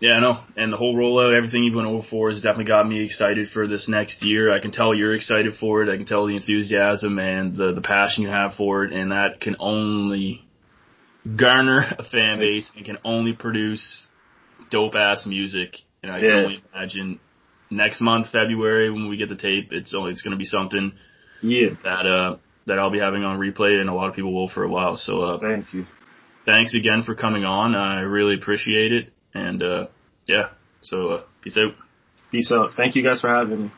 Yeah, 0.00 0.14
I 0.14 0.20
know. 0.20 0.40
And 0.56 0.72
the 0.72 0.78
whole 0.78 0.96
rollout, 0.96 1.36
everything 1.36 1.62
you've 1.62 1.74
went 1.74 1.86
over 1.86 2.06
for 2.08 2.30
has 2.30 2.40
definitely 2.40 2.64
got 2.64 2.88
me 2.88 3.04
excited 3.04 3.48
for 3.50 3.68
this 3.68 3.86
next 3.86 4.22
year. 4.22 4.50
I 4.50 4.58
can 4.58 4.72
tell 4.72 4.94
you're 4.94 5.14
excited 5.14 5.54
for 5.60 5.82
it. 5.82 5.90
I 5.90 5.96
can 5.96 6.06
tell 6.06 6.26
the 6.26 6.36
enthusiasm 6.36 7.18
and 7.18 7.54
the, 7.54 7.72
the 7.74 7.82
passion 7.82 8.24
you 8.24 8.30
have 8.30 8.54
for 8.54 8.84
it. 8.84 8.94
And 8.94 9.12
that 9.12 9.40
can 9.40 9.56
only 9.60 10.42
garner 11.36 11.80
a 11.98 12.02
fan 12.02 12.38
base 12.38 12.72
and 12.74 12.84
can 12.84 12.96
only 13.04 13.34
produce 13.34 14.08
dope 14.70 14.94
ass 14.94 15.26
music. 15.26 15.76
And 16.02 16.10
I 16.10 16.16
yeah. 16.16 16.22
can 16.22 16.36
only 16.36 16.64
imagine 16.74 17.20
next 17.70 18.00
month, 18.00 18.28
February, 18.32 18.90
when 18.90 19.10
we 19.10 19.18
get 19.18 19.28
the 19.28 19.36
tape, 19.36 19.68
it's 19.70 19.94
only, 19.94 20.12
it's 20.12 20.22
going 20.22 20.32
to 20.32 20.38
be 20.38 20.46
something 20.46 20.92
yeah. 21.42 21.68
that, 21.84 22.06
uh, 22.06 22.36
that 22.66 22.78
I'll 22.78 22.90
be 22.90 23.00
having 23.00 23.22
on 23.24 23.38
replay 23.38 23.78
and 23.78 23.90
a 23.90 23.94
lot 23.94 24.08
of 24.08 24.14
people 24.14 24.32
will 24.32 24.48
for 24.48 24.64
a 24.64 24.68
while. 24.68 24.96
So, 24.96 25.20
uh, 25.20 25.38
thank 25.40 25.74
you. 25.74 25.84
Thanks 26.46 26.74
again 26.74 27.02
for 27.02 27.14
coming 27.14 27.44
on. 27.44 27.74
I 27.74 28.00
really 28.00 28.34
appreciate 28.34 28.92
it. 28.92 29.10
And 29.34 29.62
uh, 29.62 29.86
yeah, 30.26 30.50
so 30.80 31.08
uh, 31.08 31.22
peace 31.42 31.58
out. 31.58 31.74
Peace 32.30 32.52
out. 32.52 32.74
Thank 32.76 32.96
you 32.96 33.02
guys 33.02 33.20
for 33.20 33.28
having 33.28 33.64
me. 33.64 33.72